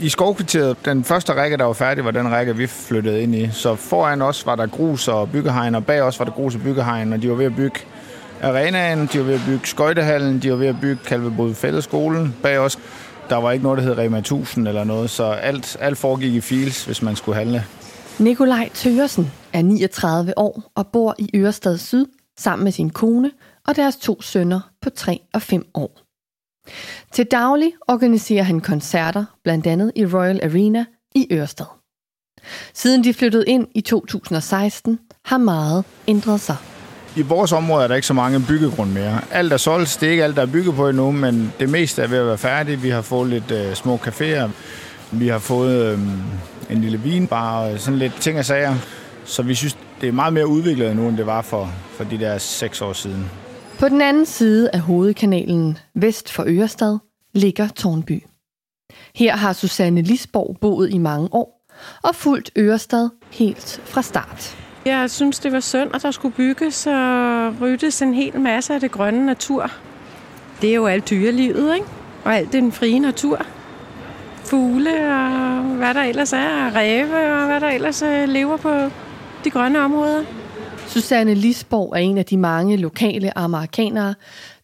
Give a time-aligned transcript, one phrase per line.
[0.00, 3.48] I skovkvarteret, den første række, der var færdig, var den række, vi flyttede ind i.
[3.52, 6.60] Så foran os var der grus og byggehegn, og bag os var der grus og
[6.60, 7.80] byggehegn, og de var ved at bygge
[8.42, 12.58] arenaen, de var ved at bygge skøjtehallen, de var ved at bygge Kalvebod Fælleskolen Bag
[12.58, 12.78] os,
[13.30, 16.40] der var ikke noget, der hed Rema 1000 eller noget, så alt, alt foregik i
[16.40, 17.64] files, hvis man skulle handle.
[18.18, 22.06] Nikolaj Tøresen er 39 år og bor i Ørestad Syd
[22.38, 23.30] sammen med sin kone
[23.68, 26.05] og deres to sønner på 3 og 5 år.
[27.12, 30.84] Til daglig organiserer han koncerter, blandt andet i Royal Arena
[31.14, 31.66] i Ørsted.
[32.74, 36.56] Siden de flyttede ind i 2016, har meget ændret sig.
[37.16, 39.20] I vores område er der ikke så mange byggegrund mere.
[39.30, 42.02] Alt er solgt, det er ikke alt, der er bygget på endnu, men det meste
[42.02, 42.82] er ved at være færdigt.
[42.82, 44.48] Vi har fået lidt øh, små caféer,
[45.12, 45.98] vi har fået øh,
[46.70, 48.74] en lille vinbar og sådan lidt ting og sager.
[49.24, 52.18] Så vi synes, det er meget mere udviklet nu, end det var for, for de
[52.18, 53.30] der seks år siden.
[53.78, 56.98] På den anden side af hovedkanalen, vest for Ørestad,
[57.34, 58.22] ligger Tornby.
[59.14, 61.66] Her har Susanne Lisborg boet i mange år
[62.02, 64.56] og fulgt Ørestad helt fra start.
[64.84, 68.80] Jeg synes, det var synd, at der skulle bygges og ryddes en hel masse af
[68.80, 69.70] det grønne natur.
[70.60, 71.86] Det er jo alt dyrelivet, ikke?
[72.24, 73.46] Og alt den frie natur.
[74.44, 78.90] Fugle og hvad der ellers er, ræve og hvad der ellers øh, lever på
[79.44, 80.24] de grønne områder.
[80.86, 84.14] Susanne Lisborg er en af de mange lokale amerikanere,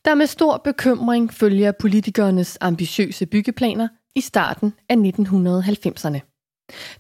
[0.04, 6.20] der med stor bekymring følger politikernes ambitiøse byggeplaner i starten af 1990'erne.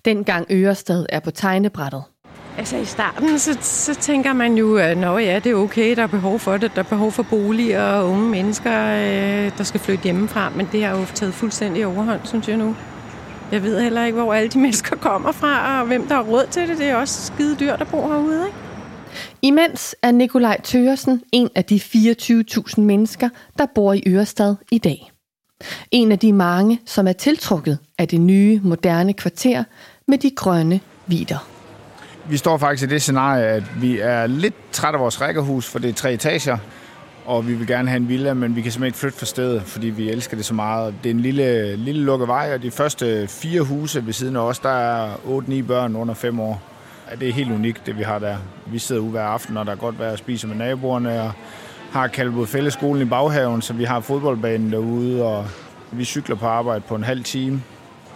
[0.04, 2.02] Dengang Ørestad er på tegnebrættet.
[2.58, 6.02] Altså i starten, så, så tænker man jo, at Nå, ja, det er okay, der
[6.02, 6.72] er behov for det.
[6.74, 10.50] Der er behov for boliger og unge mennesker, øh, der skal flytte hjemmefra.
[10.56, 12.76] Men det har jo taget fuldstændig overhånd, synes jeg nu.
[13.52, 16.46] Jeg ved heller ikke, hvor alle de mennesker kommer fra, og hvem der har råd
[16.50, 16.78] til det.
[16.78, 18.71] Det er også skide dyrt at bo herude, ikke?
[19.44, 25.12] Imens er Nikolaj Tøresen en af de 24.000 mennesker, der bor i Ørestad i dag.
[25.90, 29.64] En af de mange, som er tiltrukket af det nye, moderne kvarter
[30.08, 31.48] med de grønne vider.
[32.28, 35.78] Vi står faktisk i det scenarie, at vi er lidt trætte af vores rækkehus, for
[35.78, 36.58] det er tre etager,
[37.26, 39.62] og vi vil gerne have en villa, men vi kan simpelthen ikke flytte fra stedet,
[39.62, 40.94] fordi vi elsker det så meget.
[41.02, 44.40] Det er en lille, lille lukket vej, og de første fire huse ved siden af
[44.40, 46.71] os, der er 8-9 børn under 5 år.
[47.20, 48.38] Det er helt unikt, det vi har der.
[48.66, 51.32] Vi sidder ude hver aften, og der er godt vejr at spise med naboerne, og
[51.90, 55.46] har kaldt fællesskolen i baghaven, så vi har fodboldbanen derude, og
[55.92, 57.62] vi cykler på arbejde på en halv time.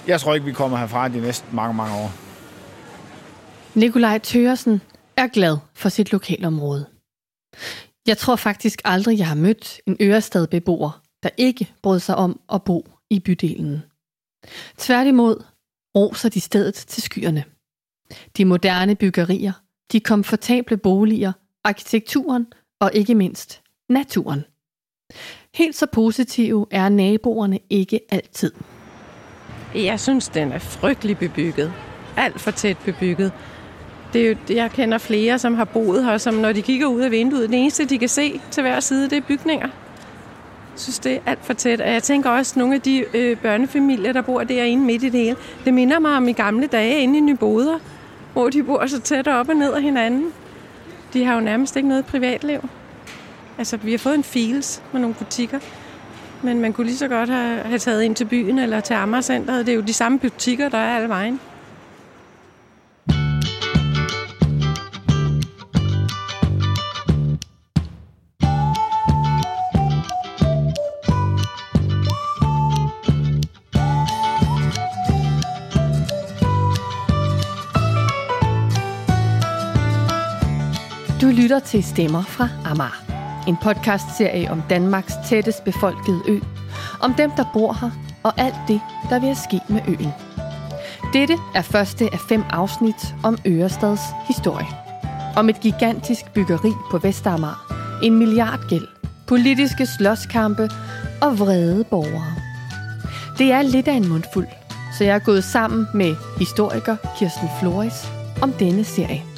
[0.07, 2.12] Jeg tror ikke, vi kommer herfra de næste mange, mange år.
[3.75, 4.81] Nikolaj Tøresen
[5.17, 6.87] er glad for sit lokalområde.
[8.07, 12.63] Jeg tror faktisk aldrig, jeg har mødt en Ørestad-beboer, der ikke brød sig om at
[12.63, 13.83] bo i bydelen.
[14.78, 15.45] Tværtimod
[15.97, 17.45] roser de stedet til skyerne.
[18.37, 19.53] De moderne byggerier,
[19.93, 21.33] de komfortable boliger,
[21.65, 22.47] arkitekturen
[22.81, 24.44] og ikke mindst naturen.
[25.55, 28.53] Helt så positive er naboerne ikke altid.
[29.75, 31.72] Jeg synes, den er frygtelig bebygget.
[32.16, 33.33] Alt for tæt bebygget.
[34.12, 37.00] Det er jo, jeg kender flere, som har boet her, som når de kigger ud
[37.00, 39.69] af vinduet, det eneste, de kan se til hver side, det er bygninger.
[40.72, 41.81] Jeg synes, det er alt for tæt.
[41.81, 45.09] Og jeg tænker også, at nogle af de øh, børnefamilier, der bor derinde midt i
[45.09, 47.78] det hele, det minder mig om i gamle dage inde i Nyboder,
[48.36, 50.32] hvor de bor så tæt op og ned af hinanden.
[51.12, 52.69] De har jo nærmest ikke noget privatliv.
[53.58, 55.58] Altså, vi har fået en files med nogle butikker,
[56.42, 59.66] men man kunne lige så godt have, have taget ind til byen eller til Amagercenteret.
[59.66, 61.41] Det er jo de samme butikker, der er alle vejen.
[81.47, 83.05] Lytter til Stemmer fra Amager.
[83.49, 86.39] En podcastserie om Danmarks tættest befolkede ø.
[87.01, 87.91] Om dem, der bor her,
[88.23, 88.81] og alt det,
[89.11, 90.12] der vil ske med øen.
[91.12, 94.67] Dette er første af fem afsnit om Ørestads historie.
[95.37, 98.89] Om et gigantisk byggeri på Vestamager, en milliardgæld,
[99.27, 100.71] politiske slåskampe
[101.22, 102.34] og vrede borgere.
[103.39, 104.49] Det er lidt af en mundfuld,
[104.99, 108.09] så jeg er gået sammen med historiker Kirsten Flores
[108.42, 109.35] om denne serie.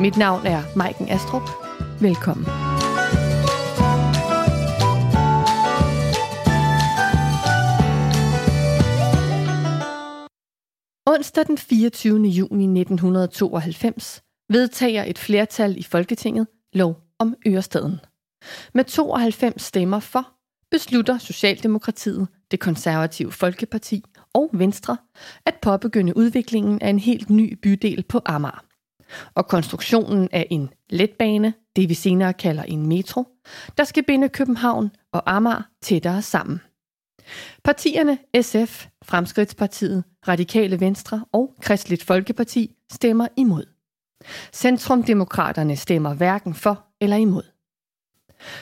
[0.00, 1.42] Mit navn er Maiken Astrup.
[2.00, 2.46] Velkommen.
[11.06, 12.26] Onsdag den 24.
[12.28, 18.00] juni 1992 vedtager et flertal i Folketinget lov om Ørestaden.
[18.74, 20.32] Med 92 stemmer for
[20.70, 24.96] beslutter Socialdemokratiet, det konservative Folkeparti og Venstre
[25.46, 28.65] at påbegynde udviklingen af en helt ny bydel på Amager
[29.34, 33.26] og konstruktionen af en letbane, det vi senere kalder en metro,
[33.78, 36.60] der skal binde København og Amager tættere sammen.
[37.64, 43.64] Partierne SF, Fremskridtspartiet, Radikale Venstre og Kristeligt Folkeparti stemmer imod.
[44.52, 47.42] Centrumdemokraterne stemmer hverken for eller imod.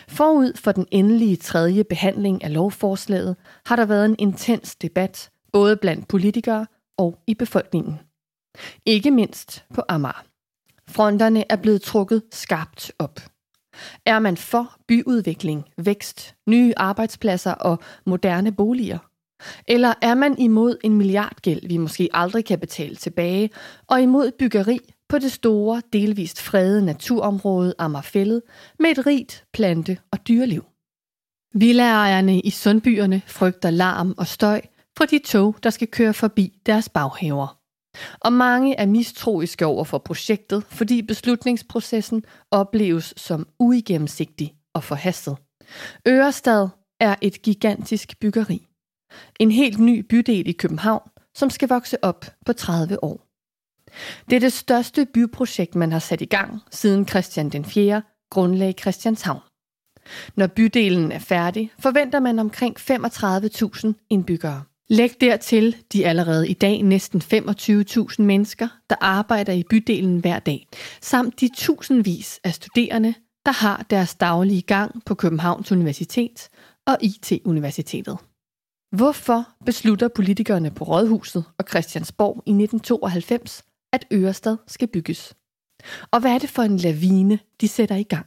[0.09, 3.37] Forud for den endelige tredje behandling af lovforslaget
[3.67, 6.67] har der været en intens debat, både blandt politikere
[6.99, 8.01] og i befolkningen.
[8.87, 10.25] Ikke mindst på Amager.
[10.89, 13.21] Fronterne er blevet trukket skarpt op.
[14.07, 18.99] Er man for byudvikling, vækst, nye arbejdspladser og moderne boliger?
[19.69, 23.51] Eller er man imod en milliardgæld, vi måske aldrig kan betale tilbage,
[23.87, 24.79] og imod byggeri
[25.09, 28.43] på det store, delvist fredede naturområde Amagerfællet
[28.79, 30.65] med et rigt plante- og dyreliv?
[31.55, 34.61] Villaejerne i sundbyerne frygter larm og støj
[34.99, 37.64] fra de tog, der skal køre forbi deres baghaver.
[38.21, 45.37] Og mange er mistroiske over for projektet, fordi beslutningsprocessen opleves som uigennemsigtig og forhastet.
[46.09, 46.69] Ørestad
[47.01, 48.67] er et gigantisk byggeri.
[49.41, 53.27] En helt ny bydel i København, som skal vokse op på 30 år.
[54.31, 58.03] Det er det største byprojekt, man har sat i gang siden Christian den 4.
[58.31, 59.41] grundlagde Christianshavn.
[60.37, 64.65] Når bydelen er færdig, forventer man omkring 35.000 indbyggere.
[64.89, 70.69] Læg dertil de allerede i dag næsten 25.000 mennesker, der arbejder i bydelen hver dag,
[71.01, 73.15] samt de tusindvis af studerende,
[73.47, 76.49] der har deres daglige gang på Københavns Universitet
[76.87, 78.19] og IT-universitetet.
[78.97, 85.35] Hvorfor beslutter politikerne på Rådhuset og Christiansborg i 1992, at Ørestad skal bygges?
[86.11, 88.27] Og hvad er det for en lavine, de sætter i gang?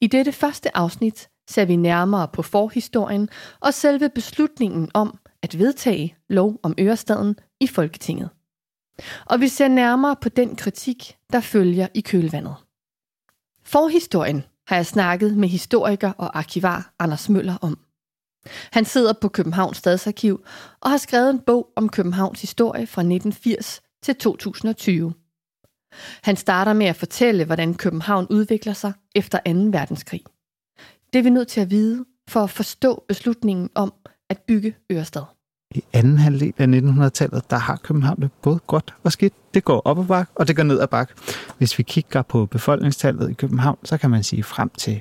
[0.00, 3.28] I dette første afsnit ser vi nærmere på forhistorien
[3.60, 8.30] og selve beslutningen om, at vedtage lov om Ørestaden i Folketinget.
[9.26, 12.54] Og vi ser nærmere på den kritik, der følger i kølvandet.
[13.64, 17.78] Forhistorien har jeg snakket med historiker og arkivar Anders Møller om.
[18.72, 20.44] Han sidder på Københavns Stadsarkiv
[20.80, 25.12] og har skrevet en bog om Københavns historie fra 1980 til 2020.
[26.22, 29.50] Han starter med at fortælle, hvordan København udvikler sig efter 2.
[29.78, 30.22] verdenskrig.
[31.12, 33.92] Det er vi nødt til at vide for at forstå beslutningen om
[34.30, 35.22] at bygge Ørestad.
[35.74, 39.54] I anden halvdel af 1900-tallet, der har København det både godt og skidt.
[39.54, 41.10] Det går op ad bak, og det går ned ad bak.
[41.58, 45.00] Hvis vi kigger på befolkningstallet i København, så kan man sige frem til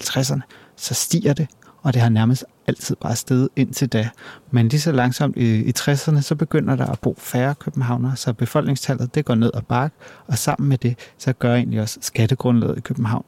[0.00, 0.40] 50'erne,
[0.76, 1.48] så stiger det,
[1.82, 4.08] og det har nærmest altid bare steget indtil da.
[4.50, 8.32] Men lige så langsomt i, i 60'erne, så begynder der at bo færre københavnere, så
[8.32, 9.92] befolkningstallet det går ned ad bak,
[10.26, 13.24] og sammen med det, så gør egentlig også skattegrundlaget i København.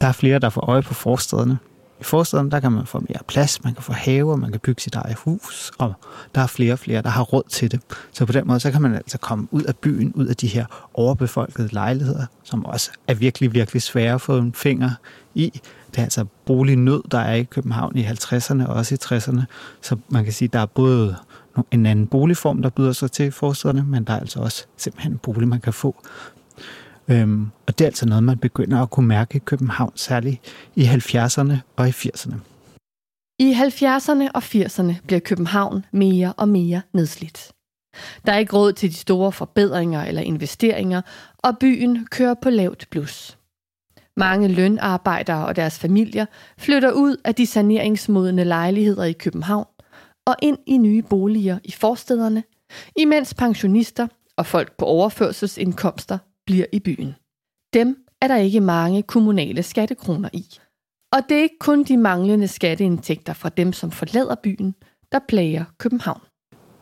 [0.00, 1.58] Der er flere, der får øje på forstederne.
[2.00, 4.82] I forstaden, der kan man få mere plads, man kan få haver, man kan bygge
[4.82, 5.92] sit eget hus, og
[6.34, 7.80] der er flere og flere, der har råd til det.
[8.12, 10.46] Så på den måde, så kan man altså komme ud af byen, ud af de
[10.46, 14.90] her overbefolkede lejligheder, som også er virkelig, virkelig svære at få en finger
[15.34, 15.60] i.
[15.90, 19.42] Det er altså bolignød, der er i København i 50'erne og også i 60'erne.
[19.80, 21.16] Så man kan sige, der er både
[21.70, 25.18] en anden boligform, der byder sig til forstederne, men der er altså også simpelthen en
[25.18, 25.96] bolig, man kan få,
[27.08, 30.40] Øhm, og det er altså noget, man begynder at kunne mærke i København, særligt
[30.74, 32.34] i 70'erne og i 80'erne.
[33.38, 37.52] I 70'erne og 80'erne bliver København mere og mere nedslidt.
[38.26, 41.02] Der er ikke råd til de store forbedringer eller investeringer,
[41.38, 43.38] og byen kører på lavt blus.
[44.16, 46.26] Mange lønarbejdere og deres familier
[46.58, 49.66] flytter ud af de saneringsmodende lejligheder i København
[50.26, 52.44] og ind i nye boliger i forstederne,
[52.96, 57.14] imens pensionister og folk på overførselsindkomster bliver i byen.
[57.74, 60.46] Dem er der ikke mange kommunale skattekroner i.
[61.12, 64.74] Og det er ikke kun de manglende skatteindtægter fra dem, som forlader byen,
[65.12, 66.20] der plager København.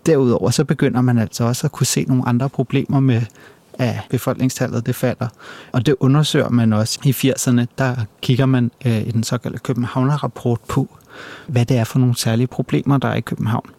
[0.07, 3.23] Derudover så begynder man altså også at kunne se nogle andre problemer med,
[3.79, 5.29] at befolkningstallet det falder.
[5.73, 7.65] Og det undersøger man også i 80'erne.
[7.79, 10.99] Der kigger man øh, i den såkaldte Københavner-rapport på,
[11.47, 13.71] hvad det er for nogle særlige problemer, der er i København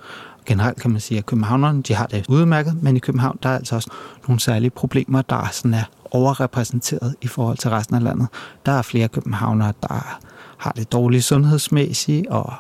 [0.46, 3.58] generelt kan man sige, at københavnerne de har det udmærket, men i København der er
[3.58, 3.90] altså også
[4.28, 8.28] nogle særlige problemer, der sådan er overrepræsenteret i forhold til resten af landet.
[8.66, 10.20] Der er flere københavnere, der
[10.58, 12.54] har det dårligt sundhedsmæssigt og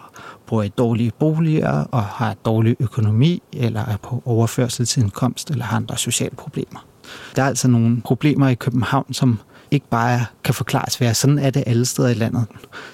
[0.47, 5.65] bor i dårlige boliger og har dårlig økonomi eller er på overførsel til indkomst eller
[5.65, 6.85] har andre sociale problemer.
[7.35, 9.39] Der er altså nogle problemer i København, som
[9.71, 12.45] ikke bare kan forklares ved, at sådan er det alle steder i landet.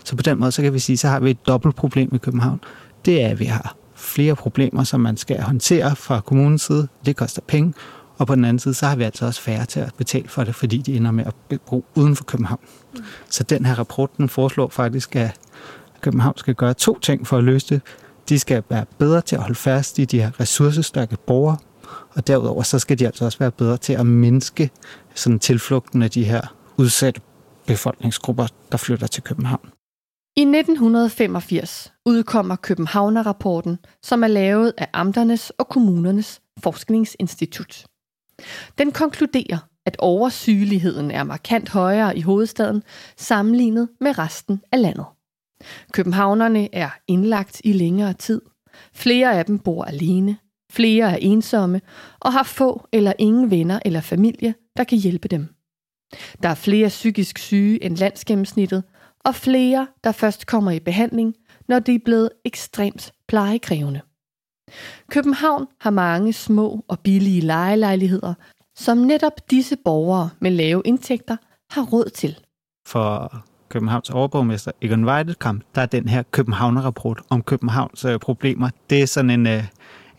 [0.03, 2.17] Så på den måde, så kan vi sige, så har vi et dobbelt problem i
[2.17, 2.59] København.
[3.05, 3.75] Det er, at vi har
[4.11, 6.87] flere problemer, som man skal håndtere fra kommunens side.
[7.05, 7.73] Det koster penge.
[8.17, 10.43] Og på den anden side, så har vi altså også færre til at betale for
[10.43, 12.59] det, fordi de ender med at bo uden for København.
[12.93, 13.03] Mm.
[13.29, 15.35] Så den her rapport, den foreslår faktisk, at
[16.01, 17.81] København skal gøre to ting for at løse det.
[18.29, 21.57] De skal være bedre til at holde fast i de her ressourcestærke borgere,
[22.13, 24.69] og derudover så skal de altså også være bedre til at mindske
[25.15, 26.41] sådan tilflugten af de her
[26.77, 27.21] udsatte
[27.67, 29.69] befolkningsgrupper, der flytter til København.
[30.37, 37.85] I 1985 udkommer Københavner-rapporten, som er lavet af amternes og kommunernes forskningsinstitut.
[38.77, 42.83] Den konkluderer, at oversygeligheden er markant højere i hovedstaden
[43.17, 45.05] sammenlignet med resten af landet.
[45.93, 48.41] Københavnerne er indlagt i længere tid.
[48.93, 50.37] Flere af dem bor alene.
[50.71, 51.81] Flere er ensomme
[52.19, 55.47] og har få eller ingen venner eller familie, der kan hjælpe dem.
[56.43, 58.83] Der er flere psykisk syge end landsgennemsnittet,
[59.23, 61.35] og flere, der først kommer i behandling,
[61.67, 64.01] når de er blevet ekstremt plejekrævende.
[65.11, 68.33] København har mange små og billige lejelejligheder,
[68.75, 71.37] som netop disse borgere med lave indtægter
[71.71, 72.37] har råd til.
[72.87, 73.33] For
[73.69, 78.69] Københavns overborgmester Egon Weidelkamp, der er den her Københavner-rapport om Københavns øh, problemer.
[78.89, 79.63] Det er sådan en, øh,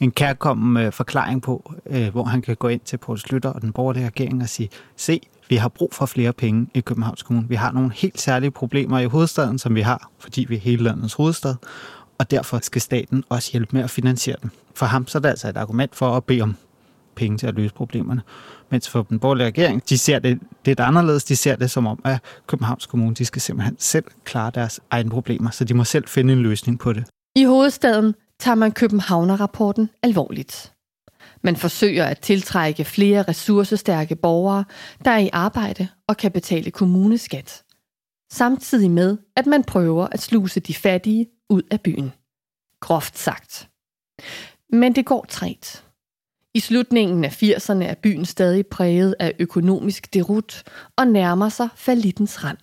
[0.00, 3.62] en kærkommen øh, forklaring på, øh, hvor han kan gå ind til Poul Slytter og
[3.62, 5.20] den borgerlige regering og sige, se,
[5.52, 7.48] vi har brug for flere penge i Københavns Kommune.
[7.48, 10.84] Vi har nogle helt særlige problemer i hovedstaden, som vi har, fordi vi er hele
[10.84, 11.54] landets hovedstad,
[12.18, 14.50] og derfor skal staten også hjælpe med at finansiere dem.
[14.74, 16.56] For ham så er det altså et argument for at bede om
[17.14, 18.22] penge til at løse problemerne.
[18.70, 21.24] Mens for den borgerlige regering, de ser det lidt anderledes.
[21.24, 25.10] De ser det som om, at Københavns Kommune de skal simpelthen selv klare deres egne
[25.10, 27.04] problemer, så de må selv finde en løsning på det.
[27.36, 30.71] I hovedstaden tager man Københavner-rapporten alvorligt.
[31.42, 34.64] Man forsøger at tiltrække flere ressourcestærke borgere,
[35.04, 37.62] der er i arbejde og kan betale kommuneskat.
[38.32, 42.12] Samtidig med, at man prøver at sluse de fattige ud af byen.
[42.80, 43.68] Groft sagt.
[44.70, 45.84] Men det går træt.
[46.54, 50.62] I slutningen af 80'erne er byen stadig præget af økonomisk derut
[50.96, 52.58] og nærmer sig falitens rand.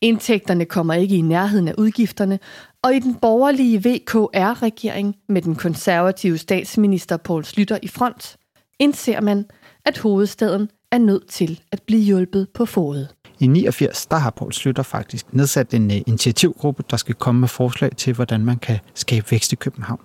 [0.00, 2.38] Indtægterne kommer ikke i nærheden af udgifterne,
[2.84, 8.36] og i den borgerlige VKR-regering med den konservative statsminister Poul Slytter i front,
[8.78, 9.44] indser man,
[9.84, 13.08] at hovedstaden er nødt til at blive hjulpet på fodet.
[13.40, 17.48] I 89 der har Poul Slytter faktisk nedsat en uh, initiativgruppe, der skal komme med
[17.48, 20.00] forslag til, hvordan man kan skabe vækst i København.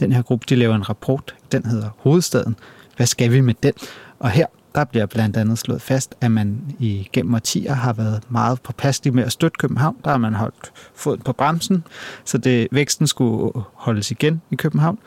[0.00, 2.56] Den her gruppe de laver en rapport, den hedder Hovedstaden.
[2.96, 3.72] Hvad skal vi med den?
[4.18, 8.22] Og her der bliver blandt andet slået fast, at man i gennem årtier har været
[8.28, 9.96] meget påpasselig med at støtte København.
[10.04, 11.84] Der har man holdt foden på bremsen,
[12.24, 14.98] så det, væksten skulle holdes igen i København.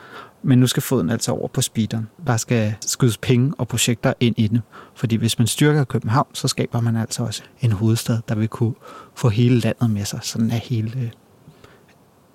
[0.42, 2.08] Men nu skal foden altså over på speederen.
[2.26, 4.60] Der skal skydes penge og projekter ind i den.
[4.94, 8.74] Fordi hvis man styrker København, så skaber man altså også en hovedstad, der vil kunne
[9.14, 10.20] få hele landet med sig.
[10.22, 11.10] Sådan er hele,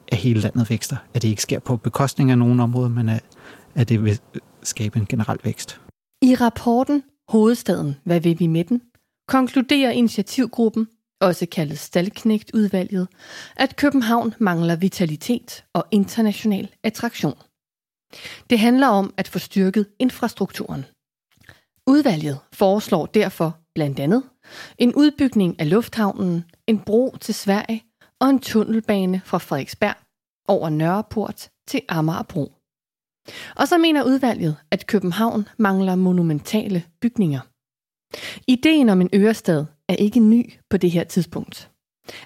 [0.07, 0.95] at hele landet vækster.
[1.13, 3.23] At det ikke sker på bekostning af nogen områder, men at,
[3.75, 4.19] at det vil
[4.63, 5.79] skabe en generel vækst.
[6.21, 8.81] I rapporten Hovedstaden, hvad vil vi med den?
[9.27, 10.87] konkluderer initiativgruppen,
[11.21, 13.07] også kaldet Stalknægt-udvalget,
[13.55, 17.37] at København mangler vitalitet og international attraktion.
[18.49, 20.85] Det handler om at få styrket infrastrukturen.
[21.87, 24.23] Udvalget foreslår derfor blandt andet
[24.77, 27.83] en udbygning af lufthavnen, en bro til Sverige
[28.19, 29.95] og en tunnelbane fra Frederiksberg
[30.47, 32.60] over Nørreport til Amagerbro.
[33.55, 37.39] Og så mener udvalget, at København mangler monumentale bygninger.
[38.47, 41.71] Ideen om en ørestad er ikke ny på det her tidspunkt.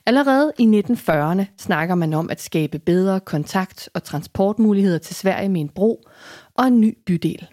[0.06, 5.62] Allerede i 1940'erne snakker man om at skabe bedre kontakt- og transportmuligheder til Sverige med
[5.62, 6.04] en bro
[6.56, 7.48] og en ny bydel.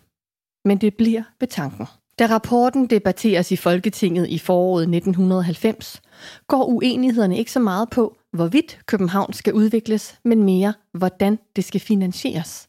[0.65, 1.87] Men det bliver ved tanken.
[2.19, 6.03] Da rapporten debatteres i Folketinget i foråret 1990,
[6.47, 11.81] går uenighederne ikke så meget på, hvorvidt København skal udvikles, men mere, hvordan det skal
[11.81, 12.69] finansieres.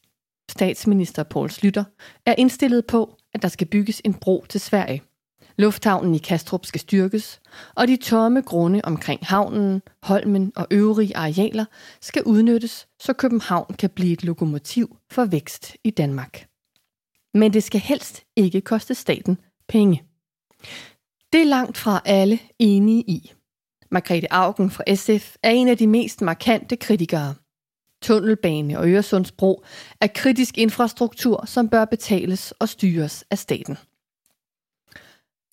[0.53, 1.83] Statsminister Poul Slytter
[2.25, 5.01] er indstillet på, at der skal bygges en bro til Sverige.
[5.57, 7.41] Lufthavnen i Kastrup skal styrkes,
[7.75, 11.65] og de tomme grunde omkring havnen, Holmen og øvrige arealer
[12.01, 16.47] skal udnyttes, så København kan blive et lokomotiv for vækst i Danmark.
[17.33, 20.03] Men det skal helst ikke koste staten penge.
[21.33, 23.33] Det er langt fra alle enige i.
[23.91, 27.35] Margrethe Augen fra SF er en af de mest markante kritikere.
[28.03, 29.63] Tunnelbane og Øresundsbro
[30.01, 33.77] er kritisk infrastruktur, som bør betales og styres af staten.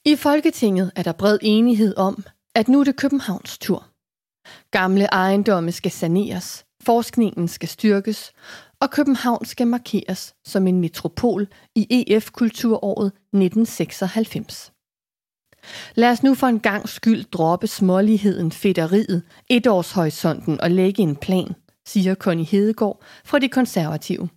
[0.05, 3.87] I Folketinget er der bred enighed om, at nu er det Københavns tur.
[4.71, 8.33] Gamle ejendomme skal saneres, forskningen skal styrkes,
[8.81, 14.73] og København skal markeres som en metropol i EF-kulturåret 1996.
[15.95, 21.55] Lad os nu for en gang skyld droppe småligheden, fedteriet, etårshorisonten og lægge en plan,
[21.93, 24.29] siger Connie Hedegaard fra de konservative.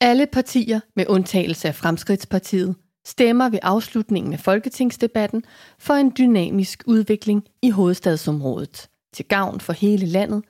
[0.00, 2.74] Alle partier, med undtagelse af Fremskridtspartiet,
[3.06, 5.44] stemmer ved afslutningen af folketingsdebatten
[5.78, 10.42] for en dynamisk udvikling i hovedstadsområdet til gavn for hele landet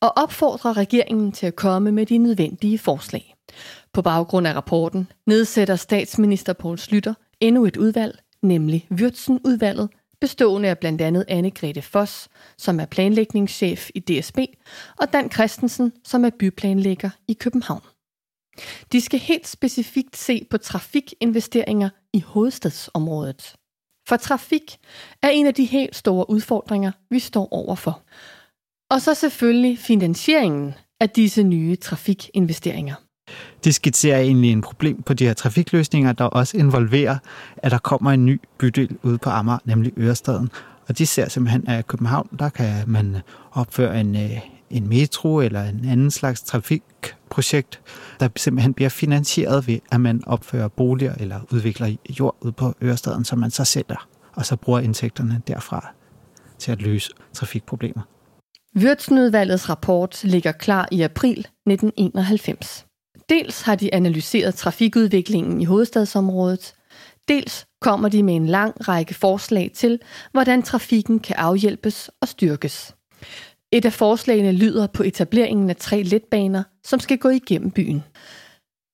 [0.00, 3.34] og opfordrer regeringen til at komme med de nødvendige forslag.
[3.92, 9.88] På baggrund af rapporten nedsætter statsminister Poul Slytter endnu et udvalg, nemlig Vyrtsen-udvalget,
[10.20, 14.38] bestående af blandt andet Anne-Grethe Foss, som er planlægningschef i DSB,
[15.00, 17.82] og Dan Christensen, som er byplanlægger i København.
[18.92, 23.56] De skal helt specifikt se på trafikinvesteringer i hovedstadsområdet.
[24.08, 24.78] For trafik
[25.22, 28.02] er en af de helt store udfordringer, vi står overfor.
[28.90, 33.05] Og så selvfølgelig finansieringen af disse nye trafikinvesteringer.
[33.64, 37.18] De skitserer egentlig en problem på de her trafikløsninger, der også involverer,
[37.56, 40.50] at der kommer en ny bydel ude på Amager, nemlig Ørestaden.
[40.88, 43.16] Og de ser simpelthen, at i København, der kan man
[43.52, 44.38] opføre en, øh,
[44.70, 47.80] en metro eller en anden slags trafikprojekt,
[48.20, 53.24] der simpelthen bliver finansieret ved, at man opfører boliger eller udvikler jord ud på Ørestaden,
[53.24, 55.92] som man så sælger, og så bruger indtægterne derfra
[56.58, 58.02] til at løse trafikproblemer.
[58.78, 62.86] Würtzenudvalgets rapport ligger klar i april 1991.
[63.28, 66.74] Dels har de analyseret trafikudviklingen i hovedstadsområdet,
[67.28, 69.98] dels kommer de med en lang række forslag til,
[70.32, 72.94] hvordan trafikken kan afhjælpes og styrkes.
[73.72, 78.04] Et af forslagene lyder på etableringen af tre letbaner, som skal gå igennem byen.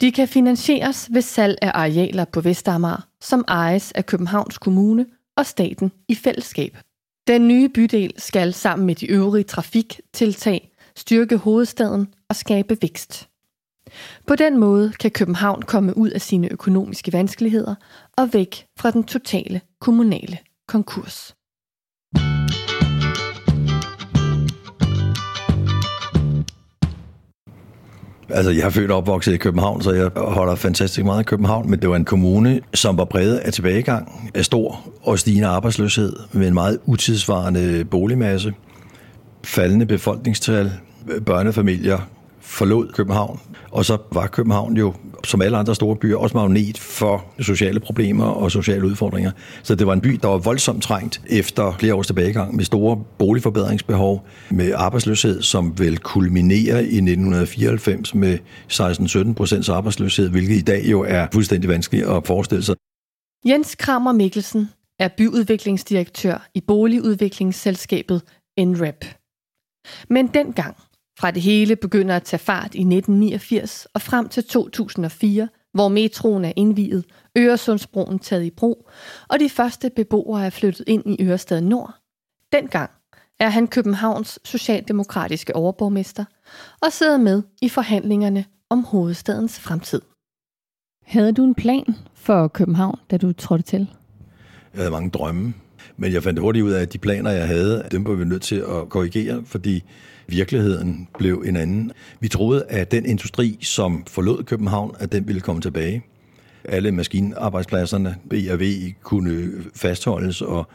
[0.00, 5.46] De kan finansieres ved salg af arealer på Vestamager, som ejes af Københavns Kommune og
[5.46, 6.78] staten i fællesskab.
[7.26, 13.28] Den nye bydel skal sammen med de øvrige trafiktiltag styrke hovedstaden og skabe vækst.
[14.26, 17.74] På den måde kan København komme ud af sine økonomiske vanskeligheder
[18.16, 21.34] og væk fra den totale kommunale konkurs.
[28.34, 31.70] Altså, jeg er født og opvokset i København, så jeg holder fantastisk meget af København,
[31.70, 36.12] men det var en kommune, som var præget af tilbagegang, af stor og stigende arbejdsløshed,
[36.32, 38.54] med en meget utidsvarende boligmasse,
[39.44, 40.72] faldende befolkningstal,
[41.26, 41.98] børnefamilier
[42.52, 43.40] forlod København,
[43.70, 44.94] og så var København jo,
[45.24, 49.30] som alle andre store byer, også magnet for sociale problemer og sociale udfordringer.
[49.62, 53.04] Så det var en by, der var voldsomt trængt efter flere års tilbagegang med store
[53.18, 58.38] boligforbedringsbehov, med arbejdsløshed, som vil kulminere i 1994 med
[58.72, 62.76] 16-17 procents arbejdsløshed, hvilket i dag jo er fuldstændig vanskeligt at forestille sig.
[63.46, 68.22] Jens Kramer Mikkelsen er byudviklingsdirektør i boligudviklingsselskabet
[68.58, 69.04] NREP.
[70.08, 70.76] Men dengang
[71.22, 76.44] fra det hele begynder at tage fart i 1989 og frem til 2004, hvor metroen
[76.44, 77.04] er indviet,
[77.38, 78.88] Øresundsbroen taget i brug,
[79.28, 81.94] og de første beboere er flyttet ind i Ørestad Nord.
[82.52, 82.90] Dengang
[83.40, 86.24] er han Københavns socialdemokratiske overborgmester
[86.80, 90.00] og sidder med i forhandlingerne om hovedstadens fremtid.
[91.06, 93.90] Havde du en plan for København, da du trådte til?
[94.74, 95.54] Jeg havde mange drømme,
[95.96, 98.42] men jeg fandt hurtigt ud af, at de planer, jeg havde, dem var vi nødt
[98.42, 99.84] til at korrigere, fordi
[100.26, 101.92] Virkeligheden blev en anden.
[102.20, 106.02] Vi troede, at den industri, som forlod København, at den ville komme tilbage.
[106.64, 110.66] Alle maskinarbejdspladserne, BRV, kunne fastholdes og,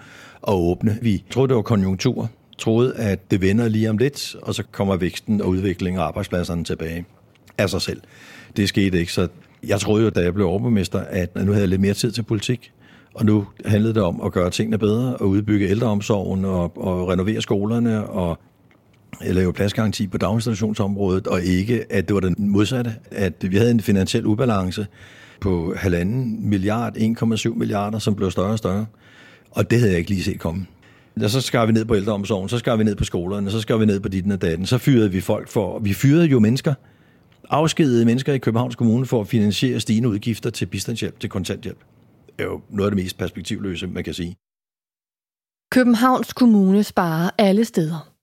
[0.41, 0.97] og åbne.
[1.01, 2.29] Vi troede, det var konjunktur.
[2.57, 6.63] Troede, at det vender lige om lidt, og så kommer væksten og udviklingen af arbejdspladserne
[6.63, 7.05] tilbage
[7.57, 8.01] af sig selv.
[8.57, 9.27] Det skete ikke, så
[9.67, 12.23] jeg troede jo, da jeg blev overborgmester, at nu havde jeg lidt mere tid til
[12.23, 12.71] politik.
[13.13, 17.41] Og nu handlede det om at gøre tingene bedre, og udbygge ældreomsorgen, og, og renovere
[17.41, 18.39] skolerne, og
[19.21, 23.81] lave pladsgaranti på daginstitutionsområdet, og ikke, at det var den modsatte, at vi havde en
[23.81, 24.87] finansiel ubalance
[25.41, 28.85] på halvanden milliard, 1,7 milliarder, som blev større og større.
[29.51, 30.67] Og det havde jeg ikke lige set komme.
[31.23, 33.77] Og så skar vi ned på ældreomsorgen, så skar vi ned på skolerne, så skar
[33.77, 36.73] vi ned på dit og datten, så fyrede vi folk for, vi fyrede jo mennesker,
[37.49, 41.79] afskedede mennesker i Københavns Kommune for at finansiere stigende udgifter til bistandshjælp, til kontanthjælp.
[42.27, 44.35] Det er jo noget af det mest perspektivløse, man kan sige.
[45.71, 48.16] Københavns Kommune sparer alle steder.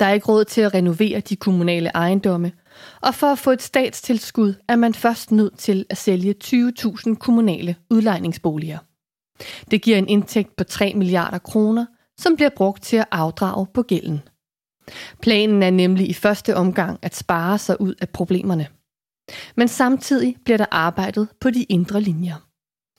[0.00, 2.52] Der er ikke råd til at renovere de kommunale ejendomme,
[3.00, 7.76] og for at få et statstilskud er man først nødt til at sælge 20.000 kommunale
[7.90, 8.78] udlejningsboliger.
[9.70, 11.86] Det giver en indtægt på 3 milliarder kroner,
[12.18, 14.22] som bliver brugt til at afdrage på gælden.
[15.22, 18.66] Planen er nemlig i første omgang at spare sig ud af problemerne.
[19.56, 22.48] Men samtidig bliver der arbejdet på de indre linjer.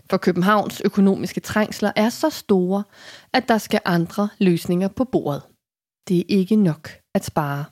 [0.09, 2.83] For Københavns økonomiske trængsler er så store,
[3.33, 5.41] at der skal andre løsninger på bordet
[6.07, 7.65] det er ikke nok at spare.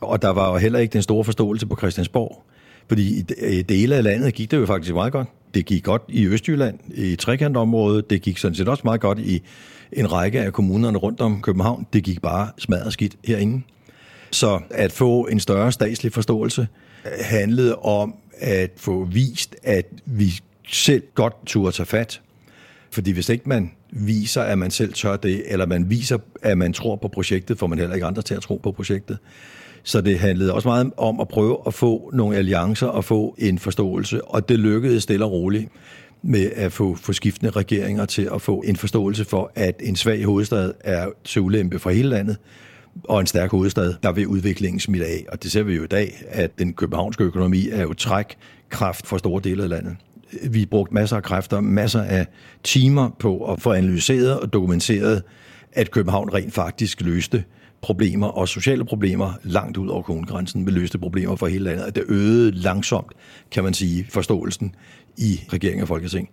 [0.00, 2.42] Og der var jo heller ikke den store forståelse på Christiansborg.
[2.88, 5.28] Fordi i dele af landet gik det jo faktisk meget godt.
[5.54, 8.10] Det gik godt i Østjylland, i trekantområdet.
[8.10, 9.42] Det gik sådan set også meget godt i
[9.92, 11.86] en række af kommunerne rundt om København.
[11.92, 13.62] Det gik bare smadret skidt herinde.
[14.30, 16.68] Så at få en større statslig forståelse
[17.20, 22.20] handlede om at få vist, at vi selv godt turde tage fat.
[22.90, 26.72] Fordi hvis ikke man viser, at man selv tør det, eller man viser, at man
[26.72, 29.18] tror på projektet, får man heller ikke andre til at tro på projektet.
[29.82, 33.58] Så det handlede også meget om at prøve at få nogle alliancer og få en
[33.58, 35.68] forståelse, og det lykkedes stille og roligt.
[36.22, 40.24] med at få, få skiftende regeringer til at få en forståelse for, at en svag
[40.24, 42.36] hovedstad er til ulempe for hele landet,
[43.04, 45.24] og en stærk hovedstad, der vil udviklingen smitte af.
[45.28, 49.18] Og det ser vi jo i dag, at den københavnske økonomi er jo trækkraft for
[49.18, 49.96] store dele af landet.
[50.50, 52.26] Vi brugte masser af kræfter, masser af
[52.64, 55.22] timer på at få analyseret og dokumenteret,
[55.72, 57.44] at København rent faktisk løste
[57.82, 61.94] problemer og sociale problemer langt ud over kommunegrænsen, med løste problemer for hele landet.
[61.94, 63.12] Det øgede langsomt,
[63.50, 64.74] kan man sige, forståelsen
[65.16, 66.28] i regeringen og Folketing.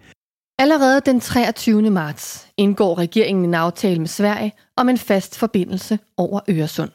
[0.60, 1.90] Allerede den 23.
[1.90, 6.92] marts indgår regeringen en aftale med Sverige om en fast forbindelse over Øresund.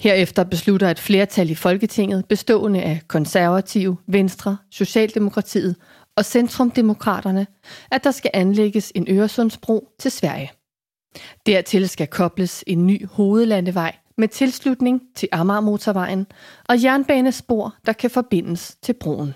[0.00, 5.76] Herefter beslutter et flertal i Folketinget bestående af konservative, Venstre, Socialdemokratiet
[6.16, 7.46] og Centrumdemokraterne,
[7.90, 10.52] at der skal anlægges en Øresundsbro til Sverige.
[11.46, 16.26] Dertil skal kobles en ny hovedlandevej med tilslutning til Amagermotorvejen
[16.68, 19.34] og jernbanespor, der kan forbindes til broen.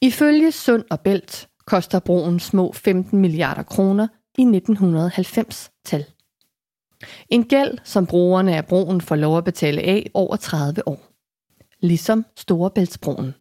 [0.00, 4.08] Ifølge Sund og Bælt koster broen små 15 milliarder kroner
[4.38, 6.04] i 1990-tal.
[7.28, 11.00] En gæld, som brugerne af broen får lov at betale af over 30 år.
[11.80, 13.34] Ligesom Storebæltsbroen.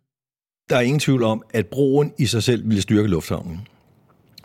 [0.69, 3.67] Der er ingen tvivl om, at broen i sig selv ville styrke lufthavnen.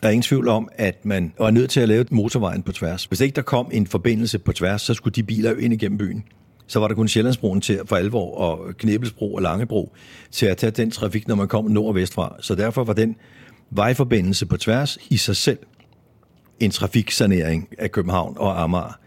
[0.02, 3.04] Der er ingen tvivl om, at man var nødt til at lave motorvejen på tværs.
[3.04, 5.98] Hvis ikke der kom en forbindelse på tværs, så skulle de biler jo ind igennem
[5.98, 6.24] byen.
[6.66, 9.92] Så var der kun Sjællandsbroen til for alvor, og Knebelsbro og Langebro
[10.30, 12.36] til at tage den trafik, når man kom nord og vestfra.
[12.40, 13.16] Så derfor var den
[13.70, 15.58] vejforbindelse på tværs i sig selv
[16.60, 18.98] en trafiksanering af København og Amager.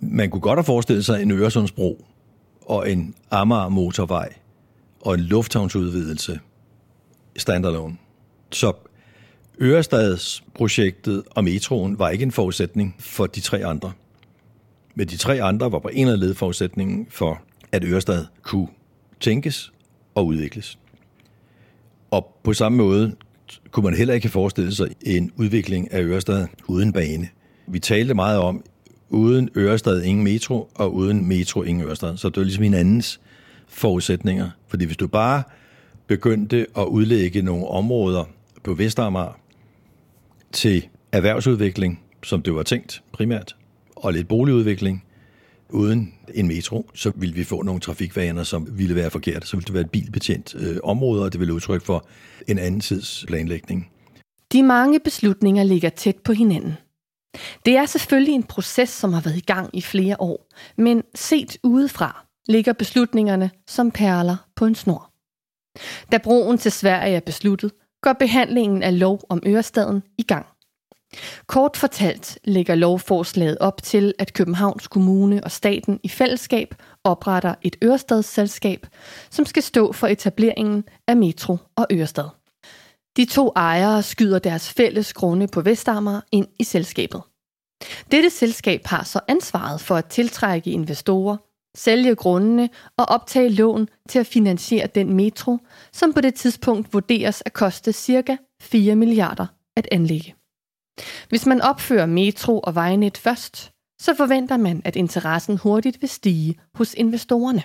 [0.00, 2.04] Man kunne godt have forestillet sig en Øresundsbro
[2.66, 4.32] og en Amager motorvej
[5.02, 6.40] og en lufthavnsudvidelse
[7.36, 7.96] standalone.
[8.52, 8.72] Så
[9.60, 13.92] Ørestadsprojektet og metroen var ikke en forudsætning for de tre andre.
[14.94, 18.68] Men de tre andre var på en eller anden led forudsætningen for, at Ørestad kunne
[19.20, 19.72] tænkes
[20.14, 20.78] og udvikles.
[22.10, 23.14] Og på samme måde
[23.70, 27.28] kunne man heller ikke forestille sig en udvikling af Ørestad uden bane.
[27.66, 28.64] Vi talte meget om,
[29.08, 32.16] uden Ørestad ingen metro, og uden metro ingen Ørestad.
[32.16, 33.20] Så det var ligesom hinandens
[33.72, 34.50] forudsætninger.
[34.68, 35.42] Fordi hvis du bare
[36.06, 38.24] begyndte at udlægge nogle områder
[38.62, 39.38] på Vestamager
[40.52, 43.56] til erhvervsudvikling, som det var tænkt primært,
[43.96, 45.04] og lidt boligudvikling,
[45.70, 49.46] uden en metro, så ville vi få nogle trafikvaner, som ville være forkerte.
[49.46, 52.06] Så ville det være et bilbetjent øh, område, og det ville udtrykke for
[52.48, 53.90] en anden tids planlægning.
[54.52, 56.72] De mange beslutninger ligger tæt på hinanden.
[57.66, 61.56] Det er selvfølgelig en proces, som har været i gang i flere år, men set
[61.62, 65.10] udefra ligger beslutningerne som perler på en snor.
[66.12, 70.46] Da broen til Sverige er besluttet, går behandlingen af lov om Ørestaden i gang.
[71.46, 76.74] Kort fortalt lægger lovforslaget op til, at Københavns Kommune og staten i fællesskab
[77.04, 78.86] opretter et Ørestadsselskab,
[79.30, 82.28] som skal stå for etableringen af Metro og Ørestad.
[83.16, 87.22] De to ejere skyder deres fælles grunde på Vestamager ind i selskabet.
[88.10, 91.36] Dette selskab har så ansvaret for at tiltrække investorer,
[91.76, 95.58] sælge grundene og optage lån til at finansiere den metro,
[95.92, 98.36] som på det tidspunkt vurderes at koste ca.
[98.62, 100.34] 4 milliarder at anlægge.
[101.28, 106.60] Hvis man opfører metro og vejnet først, så forventer man, at interessen hurtigt vil stige
[106.74, 107.62] hos investorerne.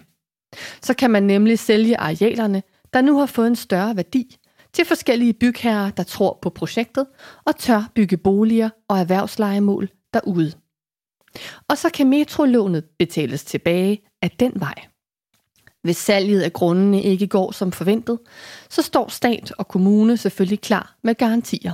[0.81, 4.37] Så kan man nemlig sælge arealerne, der nu har fået en større værdi,
[4.73, 7.07] til forskellige bygherrer, der tror på projektet
[7.45, 10.51] og tør bygge boliger og erhvervslejemål derude.
[11.67, 14.73] Og så kan metrolånet betales tilbage af den vej.
[15.83, 18.19] Hvis salget af grundene ikke går som forventet,
[18.69, 21.73] så står stat og kommune selvfølgelig klar med garantier.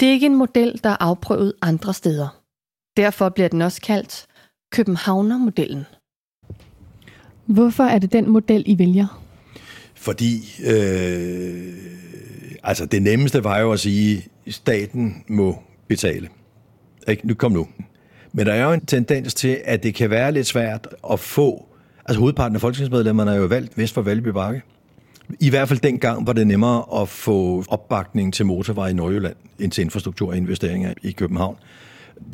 [0.00, 2.42] Det er ikke en model, der er afprøvet andre steder.
[2.96, 4.26] Derfor bliver den også kaldt
[4.72, 5.84] Københavner-modellen.
[7.46, 9.22] Hvorfor er det den model, I vælger?
[9.94, 11.74] Fordi øh,
[12.62, 16.28] altså det nemmeste var jo at sige, at staten må betale.
[17.08, 17.26] Ikke?
[17.26, 17.68] Nu kom nu.
[18.36, 21.66] Men der er jo en tendens til, at det kan være lidt svært at få...
[22.04, 24.62] Altså hovedparten af folketingsmedlemmerne er jo valgt vest for Valby Bakke.
[25.40, 29.72] I hvert fald dengang var det nemmere at få opbakning til motorvej i Nordjylland end
[29.72, 31.56] til infrastrukturinvesteringer i København.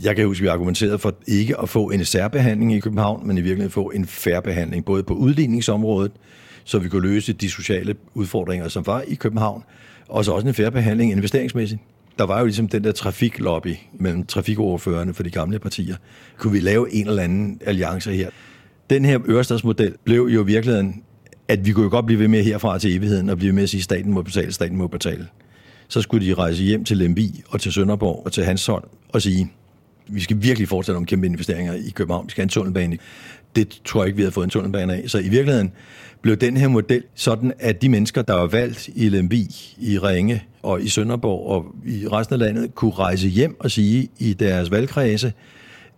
[0.03, 3.39] Jeg kan huske, at vi argumenterede for ikke at få en særbehandling i København, men
[3.39, 6.13] i virkeligheden få en færre behandling, både på udligningsområdet,
[6.65, 9.63] så vi kunne løse de sociale udfordringer, som var i København,
[10.09, 11.81] og så også en færre behandling investeringsmæssigt.
[12.19, 15.97] Der var jo ligesom den der trafiklobby mellem trafikoverførerne for de gamle partier.
[16.39, 18.31] Kunne vi lave en eller anden alliance her?
[18.91, 21.03] Den her Ørestadsmodel blev jo i virkeligheden
[21.49, 23.69] at vi kunne jo godt blive ved med herfra til evigheden og blive med at
[23.69, 25.27] sige, at staten må betale, staten må betale.
[25.89, 29.53] Så skulle de rejse hjem til Lemvi og til Sønderborg og til Hansholm og sige,
[30.07, 32.27] Vi skal virkelig fortsætte om kæmpe investeringer i København.
[32.27, 32.99] Vi skal have en tunnelbane.
[33.57, 35.11] Det tror jeg ikke, vi havde fået en tunnelbane af.
[35.11, 35.73] Så i virkeligheden
[36.23, 39.47] blev den her model sådan, at de mennesker, der var valgt i Lemvi,
[39.79, 44.09] i Ringe og i Sønderborg og i resten af landet, kunne rejse hjem og sige
[44.19, 45.33] i deres valgkredse,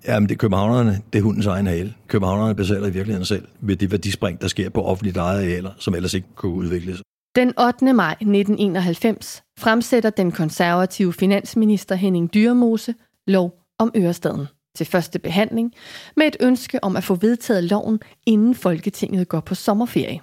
[0.06, 1.94] Jamen, det er københavnerne, det er hundens egen hale.
[2.08, 5.94] Københavnerne besætter i virkeligheden selv ved det værdispring, der sker på offentligt ejet arealer, som
[5.94, 7.02] ellers ikke kunne udvikles.
[7.36, 7.92] Den 8.
[7.92, 12.94] maj 1991 fremsætter den konservative finansminister Henning Dyremose
[13.26, 15.74] lov om Ørestaden til første behandling
[16.16, 20.20] med et ønske om at få vedtaget loven, inden Folketinget går på sommerferie.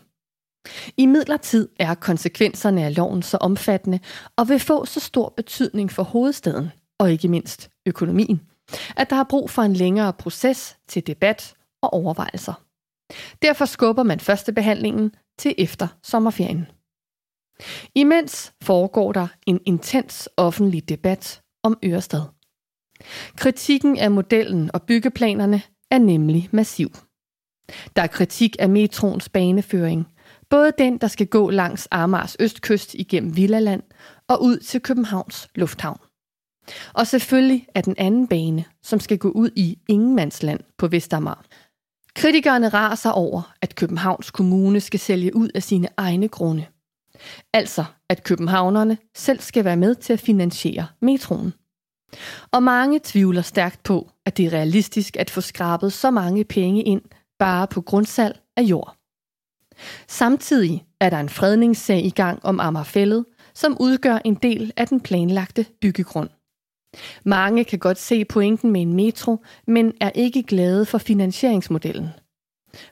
[0.97, 3.99] I midlertid er konsekvenserne af loven så omfattende
[4.37, 8.41] og vil få så stor betydning for hovedstaden og ikke mindst økonomien,
[8.97, 12.53] at der har brug for en længere proces til debat og overvejelser.
[13.41, 16.67] Derfor skubber man første behandlingen til efter sommerferien.
[17.95, 22.21] Imens foregår der en intens offentlig debat om Ørestad.
[23.35, 25.61] Kritikken af modellen og byggeplanerne
[25.91, 26.89] er nemlig massiv.
[27.95, 30.07] Der er kritik af metroens baneføring,
[30.49, 33.83] både den, der skal gå langs Amars østkyst igennem Villaland
[34.27, 35.99] og ud til Københavns Lufthavn.
[36.93, 41.45] Og selvfølgelig er den anden bane, som skal gå ud i Ingenmandsland på Vestermar.
[42.15, 46.65] Kritikerne raser over, at Københavns Kommune skal sælge ud af sine egne grunde.
[47.53, 51.53] Altså, at københavnerne selv skal være med til at finansiere metroen.
[52.51, 56.83] Og mange tvivler stærkt på, at det er realistisk at få skrabet så mange penge
[56.83, 57.01] ind
[57.39, 58.95] bare på grundsalg af jord.
[60.07, 65.01] Samtidig er der en fredningssag i gang om Amagerfællet, som udgør en del af den
[65.01, 66.29] planlagte byggegrund.
[67.23, 72.09] Mange kan godt se pointen med en metro, men er ikke glade for finansieringsmodellen.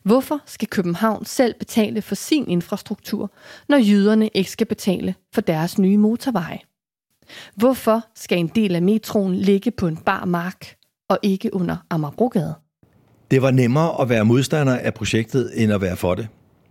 [0.04, 3.32] Hvorfor skal København selv betale for sin infrastruktur,
[3.70, 6.60] når jyderne ikke skal betale for deres nye motorveje?
[7.56, 10.76] Hvorfor skal en del af metroen ligge på en bar mark
[11.10, 12.54] og ikke under Amagerbrogade?
[13.32, 16.28] Det var nemmere at være modstander af projektet, end at være for det.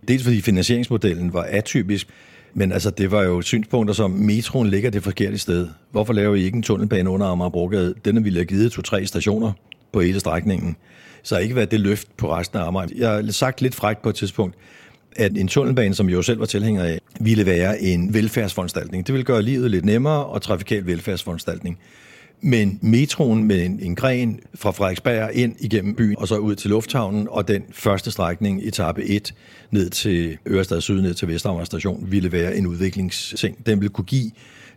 [0.07, 2.07] Dels fordi finansieringsmodellen var atypisk,
[2.53, 5.67] men altså, det var jo synspunkter som, metroen ligger det forkerte sted.
[5.91, 7.93] Hvorfor laver I ikke en tunnelbane under Amagerbrogade?
[8.05, 9.51] Den ville have givet to-tre stationer
[9.93, 10.75] på hele strækningen.
[11.23, 12.87] Så ikke været det løft på resten af Amager.
[12.95, 14.55] Jeg har sagt lidt frækt på et tidspunkt,
[15.15, 19.07] at en tunnelbane, som jeg jo selv var tilhænger af, ville være en velfærdsforanstaltning.
[19.07, 21.79] Det ville gøre livet lidt nemmere og trafikal velfærdsforanstaltning.
[22.41, 26.69] Men metroen med en, en gren fra Frederiksberg ind igennem byen og så ud til
[26.69, 29.33] lufthavnen, og den første strækning, etape 1,
[29.71, 33.65] ned til Ørestad Syd, ned til Vestamager station, ville være en udviklingsting.
[33.65, 34.31] Den ville kunne give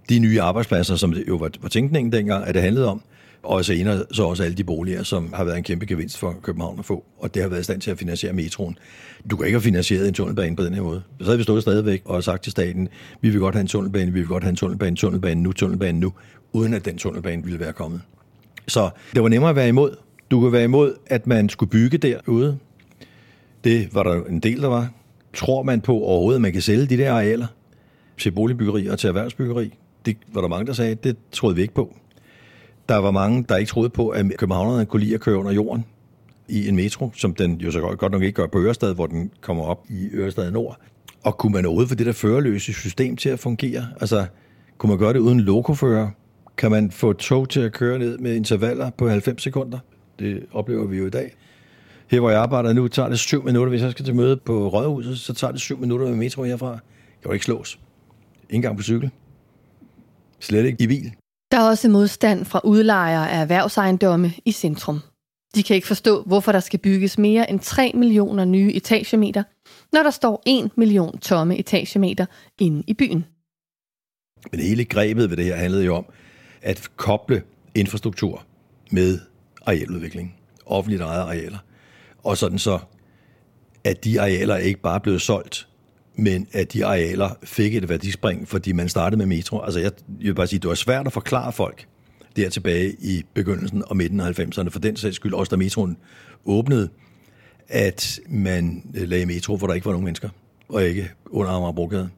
[0.08, 3.02] de nye arbejdspladser, som det jo var, var tænkningen dengang, at det handlede om,
[3.42, 6.78] og senere så også alle de boliger, som har været en kæmpe gevinst for København
[6.78, 8.78] at få, og det har været i stand til at finansiere metroen.
[9.30, 11.02] Du kan ikke have finansieret en tunnelbane på den her måde.
[11.18, 12.88] Så havde vi stået stadigvæk og sagt til staten,
[13.20, 16.00] vi vil godt have en tunnelbane, vi vil godt have en tunnelbane, tunnelbane nu, tunnelbane
[16.00, 16.12] nu,
[16.52, 18.00] uden at den tunnelbane ville være kommet.
[18.68, 19.96] Så det var nemmere at være imod.
[20.30, 22.58] Du kunne være imod, at man skulle bygge derude.
[23.64, 24.90] Det var der en del, der var.
[25.34, 27.46] Tror man på overhovedet, at man kan sælge de der arealer
[28.18, 29.74] til boligbyggeri og til erhvervsbyggeri?
[30.06, 31.96] Det var der mange, der sagde, det troede vi ikke på.
[32.88, 35.84] Der var mange, der ikke troede på, at københavnerne kunne lide at køre under jorden
[36.48, 39.30] i en metro, som den jo så godt nok ikke gør på Ørestad, hvor den
[39.40, 40.76] kommer op i Ørestad Nord.
[41.24, 43.86] Og kunne man overhovedet få det der førerløse system til at fungere?
[44.00, 44.26] Altså,
[44.78, 46.10] kunne man gøre det uden lokofører?
[46.56, 49.78] Kan man få tog til at køre ned med intervaller på 90 sekunder?
[50.18, 51.34] Det oplever vi jo i dag.
[52.08, 53.68] Her hvor jeg arbejder nu, tager det syv minutter.
[53.68, 56.70] Hvis jeg skal til møde på Rådhuset, så tager det syv minutter med metro herfra.
[56.70, 56.80] Jeg
[57.22, 57.78] kan ikke slås.
[58.50, 59.10] Ingen gang på cykel.
[60.40, 61.12] Slet ikke i bil.
[61.52, 65.00] Der er også modstand fra udlejere af erhvervsejendomme i centrum.
[65.54, 69.42] De kan ikke forstå, hvorfor der skal bygges mere end 3 millioner nye etagemeter,
[69.92, 72.26] når der står 1 million tomme etagemeter
[72.60, 73.24] inde i byen.
[74.50, 76.04] Men hele grebet ved det her handlede jo om
[76.62, 77.42] at koble
[77.74, 78.44] infrastruktur
[78.90, 79.18] med
[79.66, 80.36] arealudvikling,
[80.66, 81.58] offentligt ejede arealer.
[82.24, 82.78] Og sådan så,
[83.84, 85.68] at de arealer ikke bare blev solgt,
[86.16, 89.60] men at de arealer fik et værdispring, fordi man startede med metro.
[89.60, 91.86] Altså jeg, jeg vil bare sige, det var svært at forklare folk
[92.36, 95.96] der tilbage i begyndelsen og midten af 90'erne, for den sags skyld, også da metroen
[96.44, 96.88] åbnede,
[97.68, 100.28] at man øh, lagde metro, hvor der ikke var nogen mennesker,
[100.68, 102.08] og ikke under Amagerbrogade.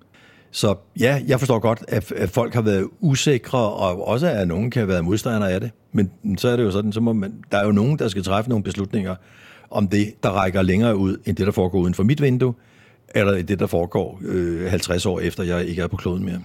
[0.51, 4.71] Så ja, jeg forstår godt, at, at folk har været usikre, og også at nogen
[4.71, 5.71] kan have været modstandere af det.
[5.93, 8.23] Men så er det jo sådan, så må man, der er jo nogen, der skal
[8.23, 9.15] træffe nogle beslutninger
[9.71, 12.55] om det, der rækker længere ud, end det, der foregår uden for mit vindue,
[13.15, 16.43] eller det, der foregår øh, 50 år efter, jeg ikke er på kloden mere.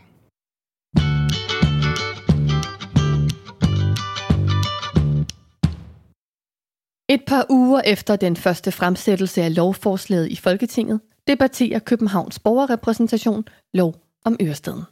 [7.10, 13.96] Et par uger efter den første fremsættelse af lovforslaget i Folketinget, debatterer Københavns borgerrepræsentation lov
[14.26, 14.84] om Ørestaden.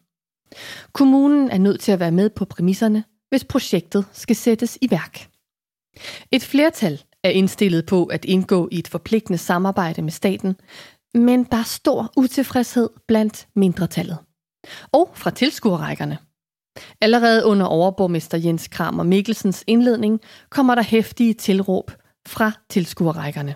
[0.92, 5.28] Kommunen er nødt til at være med på præmisserne, hvis projektet skal sættes i værk.
[6.32, 10.56] Et flertal er indstillet på at indgå i et forpligtende samarbejde med staten,
[11.14, 14.18] men der er stor utilfredshed blandt mindretallet.
[14.92, 16.18] Og fra tilskuerrækkerne.
[17.02, 21.92] Allerede under overborgmester Jens Kramer Mikkelsens indledning kommer der hæftige tilråb
[22.28, 23.56] fra tilskuerrækkerne.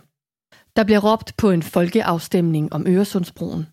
[0.76, 3.68] Der bliver råbt på en folkeafstemning om Øresundsbroen.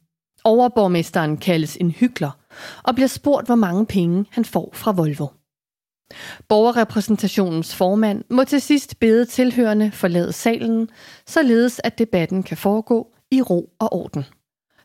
[0.44, 2.30] Overborgmesteren kaldes en hykler
[2.82, 5.26] og bliver spurgt, hvor mange penge han får fra Volvo.
[6.48, 10.90] Borgerrepræsentationens formand må til sidst bede tilhørende forlade salen,
[11.26, 14.24] således at debatten kan foregå i ro og orden.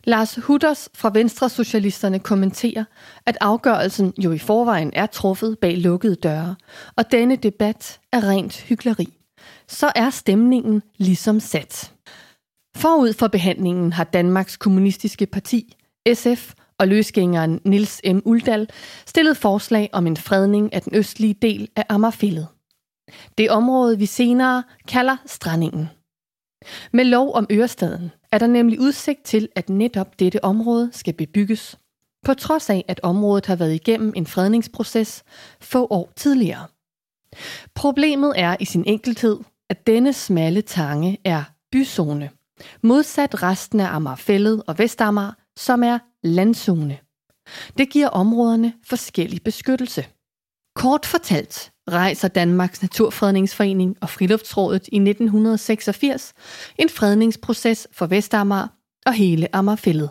[0.04, 2.84] Lars Hutters fra Venstre Socialisterne kommenterer,
[3.26, 6.56] at afgørelsen jo i forvejen er truffet bag lukkede døre,
[6.96, 9.08] og denne debat er rent hykleri.
[9.68, 11.94] Så er stemningen ligesom sat.
[12.76, 15.76] Forud for behandlingen har Danmarks Kommunistiske Parti,
[16.14, 18.20] SF og løsgængeren Nils M.
[18.26, 18.70] Uldal
[19.06, 22.48] stillet forslag om en fredning af den østlige del af Ammerfællet.
[23.38, 25.90] Det område, vi senere kalder Strandingen.
[26.94, 31.78] Med lov om Ørestaden er der nemlig udsigt til, at netop dette område skal bebygges,
[32.26, 35.24] på trods af, at området har været igennem en fredningsproces
[35.62, 36.68] få år tidligere.
[37.76, 42.30] Problemet er i sin enkelhed, at denne smalle tange er byzone,
[42.82, 46.98] modsat resten af Amagerfællet og Vestamager, som er landzone.
[47.78, 50.06] Det giver områderne forskellig beskyttelse.
[50.76, 56.34] Kort fortalt rejser Danmarks Naturfredningsforening og Friluftsrådet i 1986
[56.78, 58.68] en fredningsproces for Vestamager
[59.06, 60.10] og hele Amagerfællet.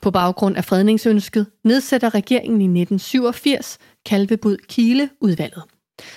[0.00, 5.62] På baggrund af fredningsønsket nedsætter regeringen i 1987 Kalvebud Kile udvalget,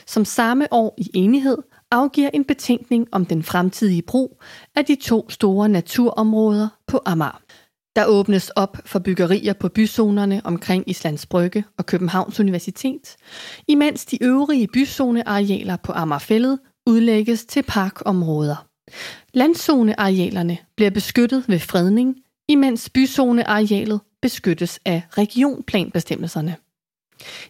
[0.08, 1.58] som samme år i enighed
[1.92, 4.42] afgiver en betænkning om den fremtidige brug
[4.76, 7.42] af de to store naturområder på Amager.
[8.00, 13.16] Der åbnes op for byggerier på byzonerne omkring Islands Brygge og Københavns Universitet,
[13.68, 18.68] imens de øvrige byzonearealer på Amagerfællet udlægges til parkområder.
[19.34, 22.16] Landzonearealerne bliver beskyttet ved fredning,
[22.48, 26.56] imens byzonearealet beskyttes af regionplanbestemmelserne.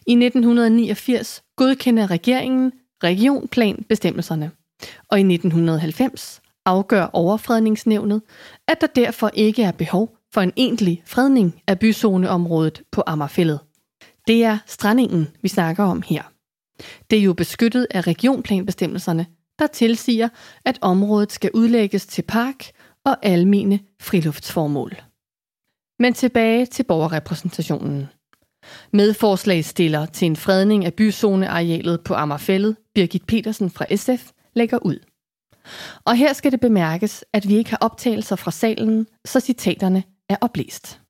[0.06, 2.72] I 1989 godkender regeringen
[3.04, 4.50] regionplanbestemmelserne,
[5.08, 8.22] og i 1990 afgør overfredningsnævnet,
[8.68, 13.60] at der derfor ikke er behov for en egentlig fredning af byzoneområdet på Ammerfællet.
[14.26, 16.22] Det er strandingen, vi snakker om her.
[17.10, 19.26] Det er jo beskyttet af regionplanbestemmelserne,
[19.58, 20.28] der tilsiger,
[20.64, 22.64] at området skal udlægges til park
[23.04, 24.96] og almene friluftsformål.
[25.98, 28.08] Men tilbage til borgerrepræsentationen.
[28.92, 34.98] Medforslagstiller til en fredning af byzonearealet på Ammerfællet, Birgit Petersen fra SF, lægger ud.
[36.04, 40.36] Og her skal det bemærkes, at vi ikke har optagelser fra salen, så citaterne er
[40.40, 41.00] oplæst.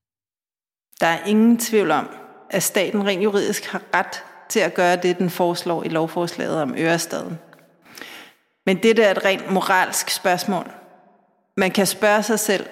[1.01, 2.09] Der er ingen tvivl om,
[2.51, 6.75] at staten rent juridisk har ret til at gøre det, den foreslår i lovforslaget om
[6.79, 7.39] Ørestaden.
[8.67, 10.71] Men det er et rent moralsk spørgsmål.
[11.57, 12.67] Man kan spørge sig selv,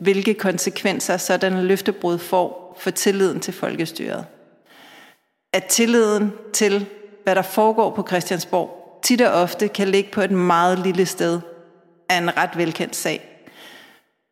[0.00, 4.26] hvilke konsekvenser sådan en løftebrud får for tilliden til folkestyret.
[5.52, 6.86] At tilliden til,
[7.24, 11.40] hvad der foregår på Christiansborg, tit og ofte kan ligge på et meget lille sted,
[12.08, 13.33] er en ret velkendt sag.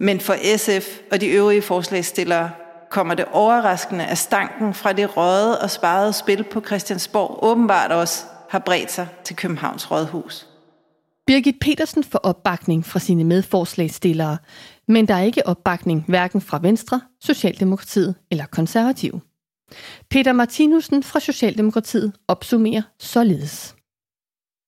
[0.02, 2.50] Men for SF og de øvrige forslagsstillere
[2.90, 8.24] kommer det overraskende, at stanken fra det røde og sparede spil på Christiansborg åbenbart også
[8.50, 10.48] har bredt sig til Københavns Rådhus.
[11.26, 14.38] Birgit Petersen får opbakning fra sine medforslagsstillere,
[14.88, 19.20] men der er ikke opbakning hverken fra Venstre, Socialdemokratiet eller Konservative.
[20.10, 23.74] Peter Martinussen fra Socialdemokratiet opsummerer således.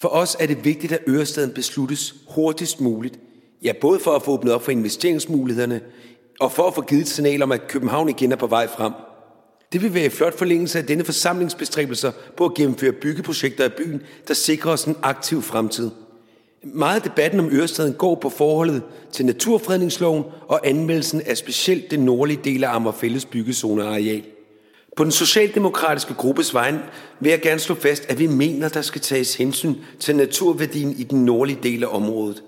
[0.02, 3.18] For os er det vigtigt, at Ørestaden besluttes hurtigst muligt,
[3.64, 5.80] Ja, både for at få åbnet op for investeringsmulighederne,
[6.40, 8.92] og for at få givet et signal om, at København igen er på vej frem.
[9.72, 14.02] Det vil være i flot forlængelse af denne forsamlingsbestræbelser på at gennemføre byggeprojekter i byen,
[14.28, 15.90] der sikrer os en aktiv fremtid.
[16.62, 22.00] Meget af debatten om Ørestaden går på forholdet til naturfredningsloven og anmeldelsen af specielt den
[22.00, 24.22] nordlige del af Ammerfælles byggezoneareal.
[24.96, 26.82] På den socialdemokratiske gruppes vegne
[27.20, 31.02] vil jeg gerne slå fast, at vi mener, der skal tages hensyn til naturværdien i
[31.02, 32.42] den nordlige del af området.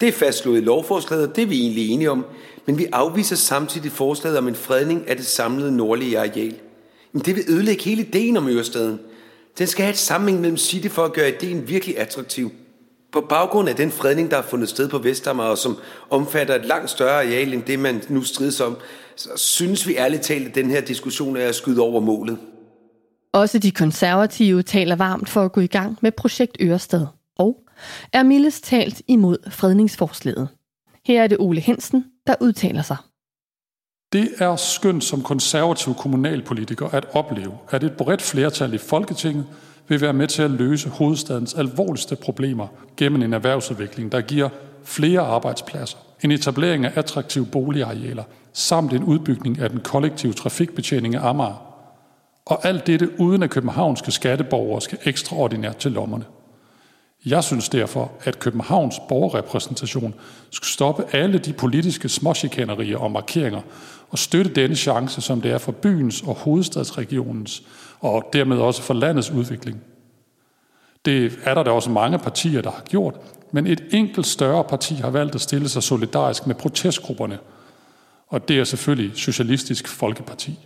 [0.00, 2.24] Det er fastslået i lovforslaget, og det er vi egentlig enige om,
[2.66, 6.54] men vi afviser samtidig forslaget om en fredning af det samlede nordlige areal.
[7.12, 9.00] Men det vil ødelægge hele ideen om Ørestaden.
[9.58, 12.52] Den skal have et sammenhæng mellem City for at gøre ideen virkelig attraktiv.
[13.12, 15.76] På baggrund af den fredning, der har fundet sted på Vestamager, og som
[16.10, 18.76] omfatter et langt større areal end det, man nu strides om,
[19.16, 22.38] så synes vi ærligt talt, at den her diskussion er at skyde over målet.
[23.32, 27.06] Også de konservative taler varmt for at gå i gang med projekt Ørestad
[27.38, 27.56] og
[28.12, 30.48] er mildest talt imod fredningsforslaget.
[31.06, 32.96] Her er det Ole Hensen, der udtaler sig.
[34.12, 39.46] Det er skønt som konservativ kommunalpolitiker at opleve, at et bredt flertal i Folketinget
[39.88, 42.66] vil være med til at løse hovedstadens alvorligste problemer
[42.96, 44.48] gennem en erhvervsudvikling, der giver
[44.84, 51.28] flere arbejdspladser, en etablering af attraktive boligarealer, samt en udbygning af den kollektive trafikbetjening af
[51.28, 51.72] Amager.
[52.46, 56.24] Og alt dette uden at københavnske skatteborgere skal ekstraordinært til lommerne.
[57.26, 60.14] Jeg synes derfor, at Københavns borgerrepræsentation
[60.50, 63.60] skal stoppe alle de politiske småchikanerier og markeringer
[64.10, 67.62] og støtte denne chance, som det er for byens og hovedstadsregionens
[68.00, 69.80] og dermed også for landets udvikling.
[71.04, 73.14] Det er der da også mange partier, der har gjort,
[73.52, 77.38] men et enkelt større parti har valgt at stille sig solidarisk med protestgrupperne,
[78.28, 80.58] og det er selvfølgelig Socialistisk Folkeparti.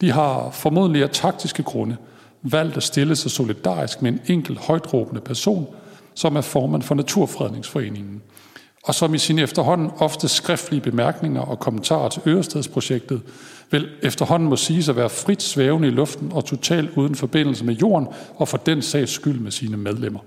[0.00, 1.96] De har formodentlig af taktiske grunde
[2.42, 5.66] valgt at stille sig solidarisk med en enkelt højtråbende person,
[6.14, 8.22] som er formand for Naturfredningsforeningen,
[8.84, 13.22] og som i sine efterhånden ofte skriftlige bemærkninger og kommentarer til Ørestedsprojektet
[13.70, 17.74] vil efterhånden må siges at være frit svævende i luften og totalt uden forbindelse med
[17.74, 20.20] jorden og for den sags skyld med sine medlemmer.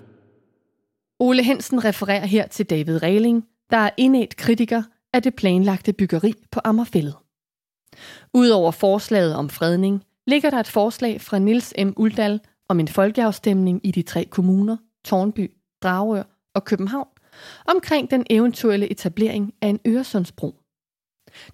[1.20, 6.34] Ole Hensen refererer her til David Reiling, der er indet kritiker af det planlagte byggeri
[6.51, 7.16] på Ammerfællet.
[8.34, 11.90] Udover forslaget om fredning, ligger der et forslag fra Nils M.
[11.98, 15.52] Uldal om en folkeafstemning i de tre kommuner, Tornby,
[15.84, 16.24] Dragør
[16.56, 17.08] og København,
[17.68, 20.56] omkring den eventuelle etablering af en Øresundsbro.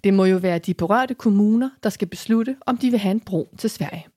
[0.04, 3.20] Det må jo være de berørte kommuner, der skal beslutte, om de vil have en
[3.20, 4.08] bro til Sverige.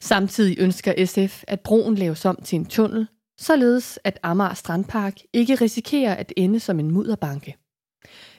[0.00, 3.06] Samtidig ønsker SF, at broen laves om til en tunnel,
[3.38, 7.56] således at Amager Strandpark ikke risikerer at ende som en mudderbanke.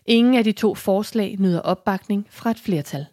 [0.05, 3.05] Ingen af de to forslag nyder opbakning fra et flertal.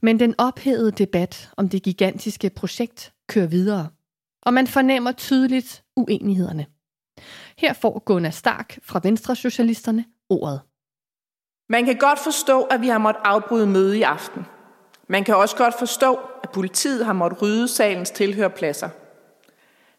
[0.00, 3.88] Men den ophedede debat om det gigantiske projekt kører videre,
[4.42, 6.66] og man fornemmer tydeligt uenighederne.
[7.58, 10.60] Her får Gunnar Stark fra Venstre Socialisterne ordet.
[11.68, 14.46] Man kan godt forstå, at vi har måttet afbryde møde i aften.
[15.08, 18.88] Man kan også godt forstå, at politiet har måttet rydde salens tilhørpladser.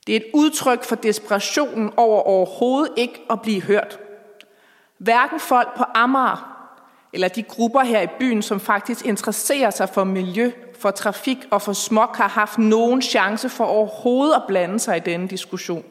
[0.07, 3.99] Det er et udtryk for desperationen over overhovedet ikke at blive hørt.
[4.97, 6.50] Hverken folk på Amager
[7.13, 11.61] eller de grupper her i byen, som faktisk interesserer sig for miljø, for trafik og
[11.61, 15.83] for smog, har haft nogen chance for overhovedet at blande sig i denne diskussion.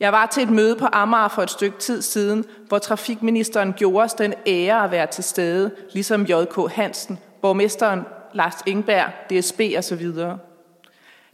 [0.00, 4.04] Jeg var til et møde på Amager for et stykke tid siden, hvor trafikministeren gjorde
[4.04, 6.72] os den ære at være til stede, ligesom J.K.
[6.72, 8.00] Hansen, borgmesteren
[8.32, 10.10] Lars Ingberg, DSB osv.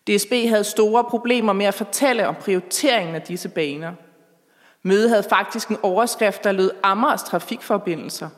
[0.09, 3.92] DSB havde store problemer med at fortælle om prioriteringen af disse baner.
[4.87, 8.28] Mødet havde faktisk en overskrift, der lød Amagers trafikforbindelser.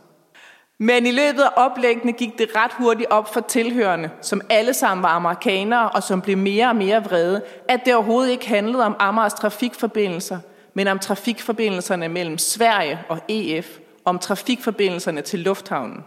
[0.79, 5.03] Men i løbet af oplæggene gik det ret hurtigt op for tilhørende, som alle sammen
[5.03, 8.97] var amerikanere og som blev mere og mere vrede, at det overhovedet ikke handlede om
[8.99, 10.39] Amagers trafikforbindelser,
[10.75, 16.05] men om trafikforbindelserne mellem Sverige og EF, om trafikforbindelserne til lufthavnen.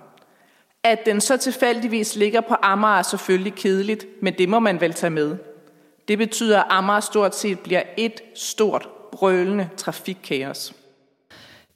[0.83, 4.93] At den så tilfældigvis ligger på Amager er selvfølgelig kedeligt, men det må man vel
[4.93, 5.37] tage med.
[6.07, 10.73] Det betyder, at Amager stort set bliver et stort, brølende trafikkaos.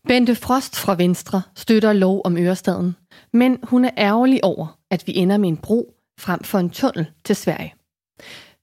[0.07, 2.95] Bente Frost fra Venstre støtter lov om Ørestaden,
[3.33, 7.05] men hun er ærgerlig over, at vi ender med en bro frem for en tunnel
[7.25, 7.73] til Sverige.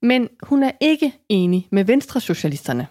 [0.03, 2.87] Men hun er ikke enig med Venstre-socialisterne.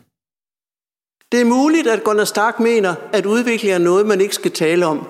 [1.32, 4.86] Det er muligt, at Gunnar Stark mener, at udvikling er noget, man ikke skal tale
[4.86, 5.07] om.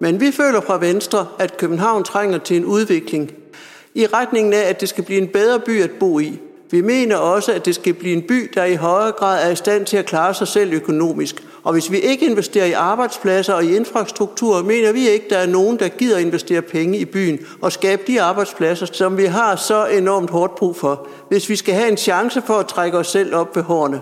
[0.00, 3.32] Men vi føler fra Venstre, at København trænger til en udvikling
[3.94, 6.38] i retningen af, at det skal blive en bedre by at bo i.
[6.70, 9.56] Vi mener også, at det skal blive en by, der i højere grad er i
[9.56, 11.44] stand til at klare sig selv økonomisk.
[11.64, 15.46] Og hvis vi ikke investerer i arbejdspladser og i infrastruktur, mener vi ikke, der er
[15.46, 19.86] nogen, der gider investere penge i byen og skabe de arbejdspladser, som vi har så
[19.86, 23.34] enormt hårdt brug for, hvis vi skal have en chance for at trække os selv
[23.34, 24.00] op ved hårene.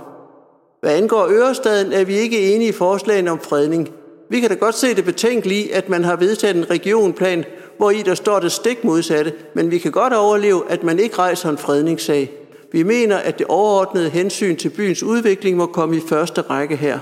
[0.80, 3.88] Hvad angår Ørestaden, er vi ikke enige i forslagene om fredning.
[4.30, 7.44] Vi kan da godt se det betænkelige, at man har vedtaget en regionplan,
[7.78, 11.18] hvor i der står det stik modsatte, men vi kan godt overleve, at man ikke
[11.18, 12.45] rejser en fredningssag.
[12.76, 16.98] Vi mener, at det overordnede hensyn til byens udvikling må komme i første række her.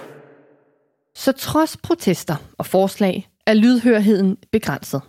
[1.14, 5.00] Så trods protester og forslag er lydhørheden begrænset.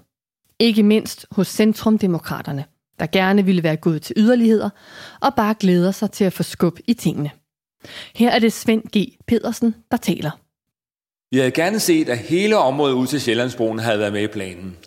[0.59, 2.65] Ikke mindst hos Centrumdemokraterne,
[2.99, 4.69] der gerne ville være gået til yderligheder
[5.21, 7.31] og bare glæder sig til at få skub i tingene.
[8.15, 9.17] Her er det Svend G.
[9.27, 10.31] Pedersen, der taler.
[11.31, 14.77] Vi havde gerne set, at hele området ud til Sjællandsbroen havde været med i planen.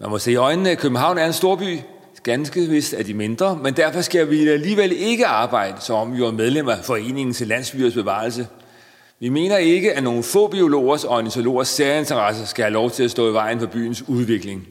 [0.00, 1.78] Man må se i øjnene, at København er en storby,
[2.22, 6.22] ganske vist er de mindre, men derfor skal vi alligevel ikke arbejde, som om vi
[6.22, 8.46] var medlemmer af Foreningen til Landsbyers Bevarelse.
[9.20, 13.10] Vi mener ikke, at nogle få biologers og ornitologers særinteresser skal have lov til at
[13.10, 14.66] stå i vejen for byens udvikling.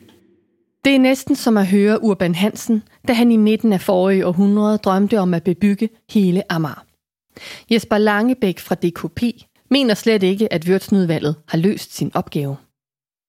[0.85, 4.77] Det er næsten som at høre Urban Hansen, da han i midten af forrige århundrede
[4.77, 6.85] drømte om at bebygge hele Amager.
[7.71, 9.23] Jesper Langebæk fra DKP
[9.69, 12.57] mener slet ikke, at Vørtsnudvalget har løst sin opgave.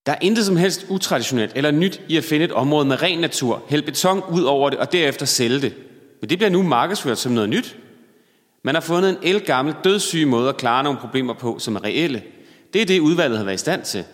[0.06, 3.18] Der er intet som helst utraditionelt eller nyt i at finde et område med ren
[3.18, 5.74] natur, hælde beton ud over det og derefter sælge det.
[6.20, 7.76] Men det bliver nu markedsført som noget nyt.
[8.64, 12.22] Man har fundet en elgammel dødssyg måde at klare nogle problemer på, som er reelle.
[12.72, 14.04] Det er det, udvalget har været i stand til.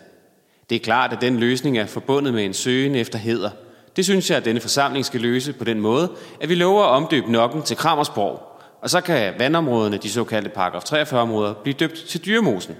[0.71, 3.51] Det er klart, at den løsning er forbundet med en søgen efter heder.
[3.97, 6.91] Det synes jeg, at denne forsamling skal løse på den måde, at vi lover at
[6.91, 8.43] omdøbe nokken til Kramersborg,
[8.83, 12.77] og så kan vandområdene, de såkaldte paragraf 43-områder, blive døbt til dyremosen.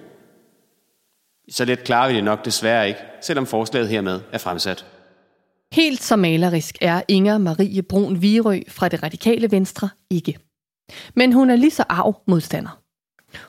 [1.51, 4.87] Så let klarer vi det nok desværre ikke, selvom forslaget hermed er fremsat.
[5.73, 10.39] Helt så malerisk er Inger Marie Brun Virø fra det radikale venstre ikke.
[11.15, 12.81] Men hun er lige så arv modstander.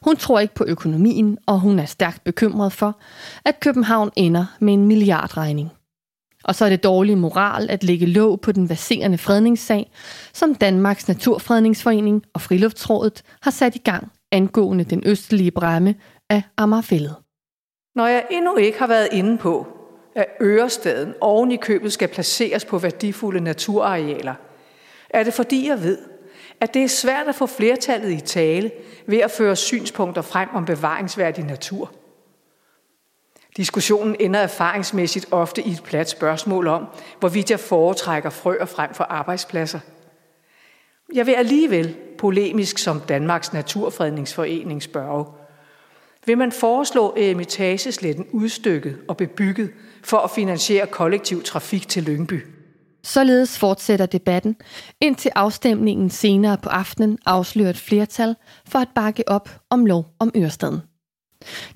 [0.05, 2.99] Hun tror ikke på økonomien, og hun er stærkt bekymret for,
[3.45, 5.69] at København ender med en milliardregning.
[6.43, 9.91] Og så er det dårlig moral at lægge låg på den baserende fredningssag,
[10.33, 15.95] som Danmarks Naturfredningsforening og Friluftsrådet har sat i gang angående den østlige bremme
[16.29, 17.15] af Amagerfællet.
[17.99, 19.67] Når jeg endnu ikke har været inde på,
[20.15, 24.33] at Ørestaden oven i købet skal placeres på værdifulde naturarealer,
[25.09, 25.97] er det fordi jeg ved,
[26.59, 28.71] at det er svært at få flertallet i tale
[29.05, 31.91] ved at føre synspunkter frem om bevaringsværdig natur.
[33.57, 36.85] Diskussionen ender erfaringsmæssigt ofte i et plat spørgsmål om,
[37.19, 39.79] hvorvidt jeg foretrækker frøer frem for arbejdspladser.
[41.13, 45.25] Jeg vil alligevel, polemisk som Danmarks Naturfredningsforening spørge,
[46.29, 49.69] vil man foreslå Emitagesletten udstykket og bebygget
[50.03, 52.45] for at finansiere kollektiv trafik til Lyngby?
[53.03, 54.55] Således fortsætter debatten,
[55.01, 58.35] indtil afstemningen senere på aftenen afslører et flertal
[58.67, 60.79] for at bakke op om lov om Ørestaden.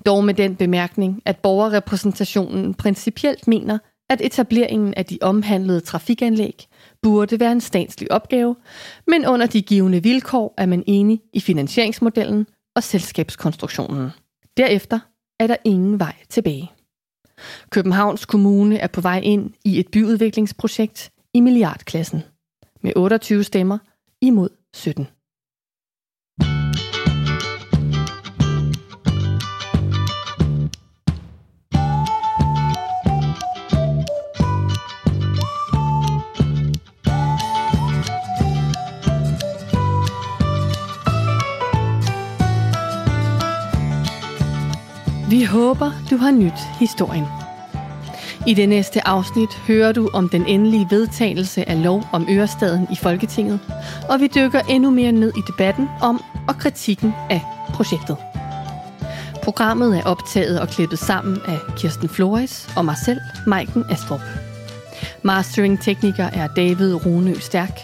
[0.06, 3.78] Dog med den bemærkning, at borgerrepræsentationen principielt mener,
[4.10, 6.66] at etableringen af de omhandlede trafikanlæg
[7.02, 8.56] burde være en statslig opgave,
[9.06, 12.46] men under de givende vilkår er man enig i finansieringsmodellen
[12.76, 14.10] og selskabskonstruktionen.
[14.56, 15.00] Derefter
[15.40, 16.70] er der ingen vej tilbage.
[17.70, 22.22] Københavns Kommune er på vej ind i et byudviklingsprojekt i milliardklassen
[22.80, 23.78] med 28 stemmer
[24.20, 25.06] imod 17.
[45.44, 47.24] Vi håber, du har nyt historien.
[48.46, 52.96] I det næste afsnit hører du om den endelige vedtagelse af lov om Ørestaden i
[52.96, 53.60] Folketinget,
[54.08, 57.42] og vi dykker endnu mere ned i debatten om og kritikken af
[57.74, 58.16] projektet.
[59.42, 64.22] Programmet er optaget og klippet sammen af Kirsten Flores og mig selv, Maiken Astrup.
[65.22, 67.78] Mastering-tekniker er David Rune Stærk.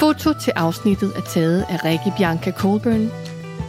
[0.00, 3.10] Foto til afsnittet er taget af Rikke Bianca Colburn.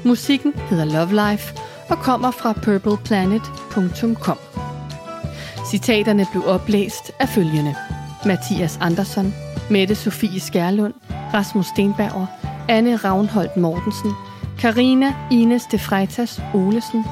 [0.04, 4.38] Musikken hedder Love Life og kommer fra purpleplanet.com.
[5.70, 7.76] Citaterne blev oplæst af følgende.
[8.26, 9.34] Mathias Andersson,
[9.70, 10.94] Mette Sofie Skærlund,
[11.34, 12.26] Rasmus Stenbauer,
[12.68, 14.12] Anne Ravnholdt Mortensen,
[14.60, 17.06] Karina Ines de Freitas Olesen,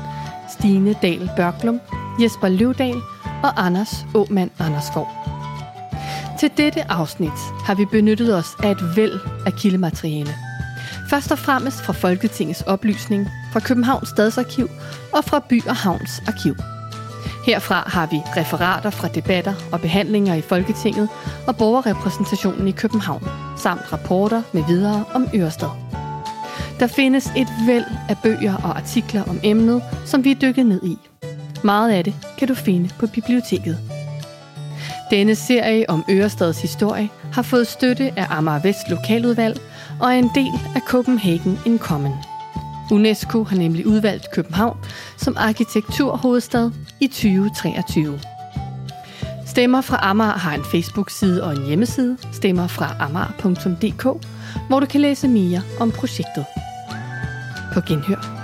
[0.50, 1.80] Stine Dahl Børglum,
[2.22, 3.02] Jesper Løvdal
[3.44, 5.08] og Anders Åmand Anderskov.
[6.40, 10.47] Til dette afsnit har vi benyttet os af et væld af kildemateriale.
[11.10, 14.70] Først og fremmest fra Folketingets oplysning, fra Københavns Stadsarkiv
[15.14, 16.56] og fra By og Havns Arkiv.
[17.46, 21.10] Herfra har vi referater fra debatter og behandlinger i Folketinget
[21.48, 23.24] og borgerrepræsentationen i København,
[23.58, 25.70] samt rapporter med videre om Ørestad.
[26.80, 30.84] Der findes et væld af bøger og artikler om emnet, som vi er dykket ned
[30.84, 30.98] i.
[31.64, 33.78] Meget af det kan du finde på biblioteket.
[35.12, 39.62] Denne serie om Ørestads historie har fået støtte af Amager Vest Lokaludvalg
[40.00, 42.14] og er en del af Copenhagen in Common.
[42.92, 44.78] UNESCO har nemlig udvalgt København
[45.18, 48.20] som arkitekturhovedstad i 2023.
[49.46, 54.04] Stemmer fra Amager har en Facebook-side og en hjemmeside, stemmer fra amager.dk,
[54.68, 56.46] hvor du kan læse mere om projektet.
[57.74, 58.37] På genhør.